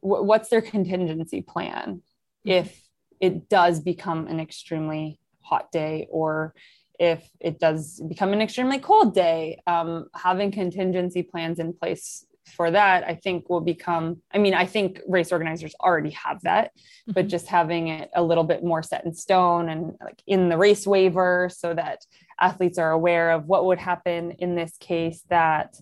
[0.00, 2.02] what's their contingency plan
[2.46, 2.50] mm-hmm.
[2.50, 2.80] if
[3.20, 6.54] it does become an extremely hot day or
[6.98, 12.24] if it does become an extremely cold day um, having contingency plans in place
[12.54, 16.66] for that i think will become i mean i think race organizers already have that
[16.66, 17.12] mm-hmm.
[17.12, 20.56] but just having it a little bit more set in stone and like in the
[20.56, 22.04] race waiver so that
[22.40, 25.76] athletes are aware of what would happen in this case that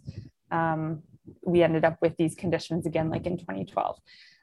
[0.51, 1.03] um,
[1.45, 3.97] we ended up with these conditions again, like in 2012.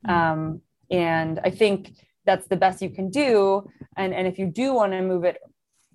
[0.07, 0.11] Mm-hmm.
[0.11, 1.93] Um, and I think
[2.25, 3.67] that's the best you can do.
[3.97, 5.37] And, and if you do want to move it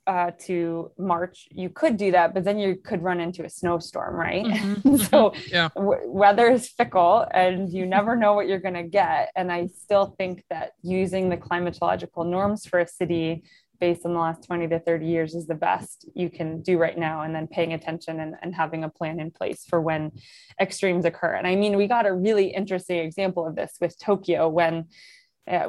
[0.07, 4.15] uh, to March, you could do that, but then you could run into a snowstorm,
[4.15, 4.45] right?
[4.45, 4.97] Mm-hmm.
[5.11, 5.41] so mm-hmm.
[5.53, 5.69] yeah.
[5.75, 9.31] w- weather is fickle and you never know what you're going to get.
[9.35, 13.45] And I still think that using the climatological norms for a city
[13.81, 16.97] based on the last 20 to 30 years is the best you can do right
[16.97, 20.13] now and then paying attention and, and having a plan in place for when
[20.61, 24.49] extremes occur and i mean we got a really interesting example of this with tokyo
[24.49, 24.87] when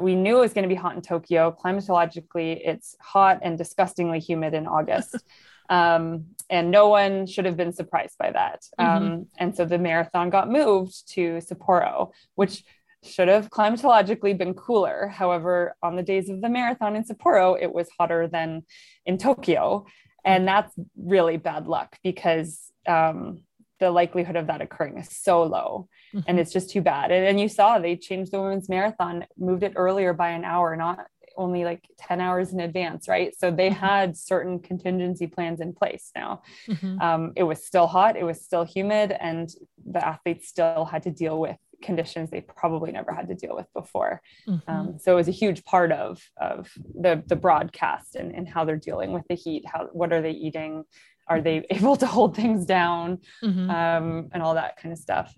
[0.00, 4.18] we knew it was going to be hot in tokyo climatologically it's hot and disgustingly
[4.18, 5.16] humid in august
[5.70, 9.04] um, and no one should have been surprised by that mm-hmm.
[9.04, 12.64] um, and so the marathon got moved to sapporo which
[13.04, 15.08] should have climatologically been cooler.
[15.08, 18.64] However, on the days of the marathon in Sapporo, it was hotter than
[19.06, 19.86] in Tokyo.
[20.24, 23.42] And that's really bad luck because um,
[23.80, 25.88] the likelihood of that occurring is so low.
[26.14, 26.24] Mm-hmm.
[26.26, 27.10] And it's just too bad.
[27.10, 30.76] And, and you saw they changed the women's marathon, moved it earlier by an hour,
[30.76, 30.98] not
[31.36, 33.32] only like 10 hours in advance, right?
[33.38, 33.78] So they mm-hmm.
[33.78, 36.42] had certain contingency plans in place now.
[36.66, 37.00] Mm-hmm.
[37.00, 39.48] Um, it was still hot, it was still humid, and
[39.86, 43.66] the athletes still had to deal with conditions they probably never had to deal with
[43.72, 44.20] before.
[44.48, 44.70] Mm-hmm.
[44.70, 46.70] Um, so it was a huge part of of
[47.00, 49.64] the the broadcast and, and how they're dealing with the heat.
[49.66, 50.84] How what are they eating?
[51.28, 53.18] Are they able to hold things down?
[53.42, 53.70] Mm-hmm.
[53.70, 55.34] Um, and all that kind of stuff.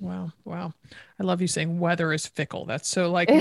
[0.00, 0.72] Wow, wow!
[1.20, 2.66] I love you saying weather is fickle.
[2.66, 3.40] That's so like, yeah.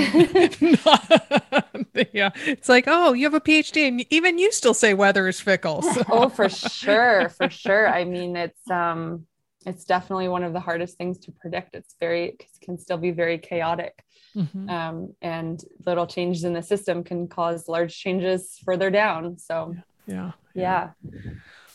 [2.45, 5.81] It's like, oh, you have a PhD, and even you still say weather is fickle.
[5.81, 6.03] So.
[6.09, 7.87] oh, for sure, for sure.
[7.87, 9.25] I mean, it's um,
[9.65, 11.73] it's definitely one of the hardest things to predict.
[11.73, 14.03] It's very can still be very chaotic,
[14.35, 14.69] mm-hmm.
[14.69, 19.39] um, and little changes in the system can cause large changes further down.
[19.39, 19.75] So
[20.05, 20.89] yeah, yeah.
[21.03, 21.31] yeah.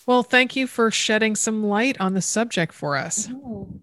[0.06, 3.26] Well, thank you for shedding some light on the subject for us.
[3.26, 3.76] Mm-hmm.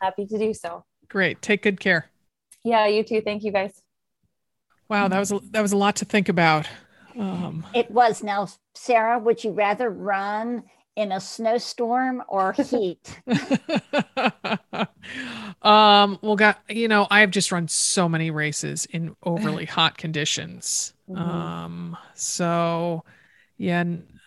[0.00, 0.84] Happy to do so.
[1.08, 1.42] Great.
[1.42, 2.10] Take good care.
[2.64, 3.20] Yeah, you too.
[3.20, 3.82] Thank you guys.
[4.88, 6.68] Wow, that was a, that was a lot to think about.
[7.18, 8.22] Um, it was.
[8.22, 10.64] Now, Sarah, would you rather run
[10.96, 13.20] in a snowstorm or heat?
[15.62, 20.94] um, well, got you know, I've just run so many races in overly hot conditions.
[21.08, 21.22] Mm-hmm.
[21.22, 23.04] Um, so
[23.56, 23.84] yeah,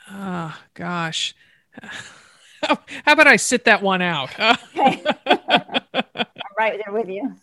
[0.10, 1.36] uh, gosh.
[2.64, 4.32] How about I sit that one out?
[4.40, 5.04] okay.
[5.26, 7.36] I'm right there with you.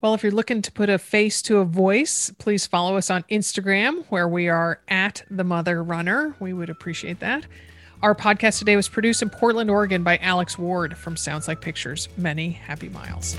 [0.00, 3.22] Well, if you're looking to put a face to a voice, please follow us on
[3.30, 6.36] Instagram where we are at the Mother Runner.
[6.40, 7.46] We would appreciate that.
[8.02, 12.10] Our podcast today was produced in Portland, Oregon by Alex Ward from Sounds Like Pictures.
[12.18, 13.34] Many happy miles.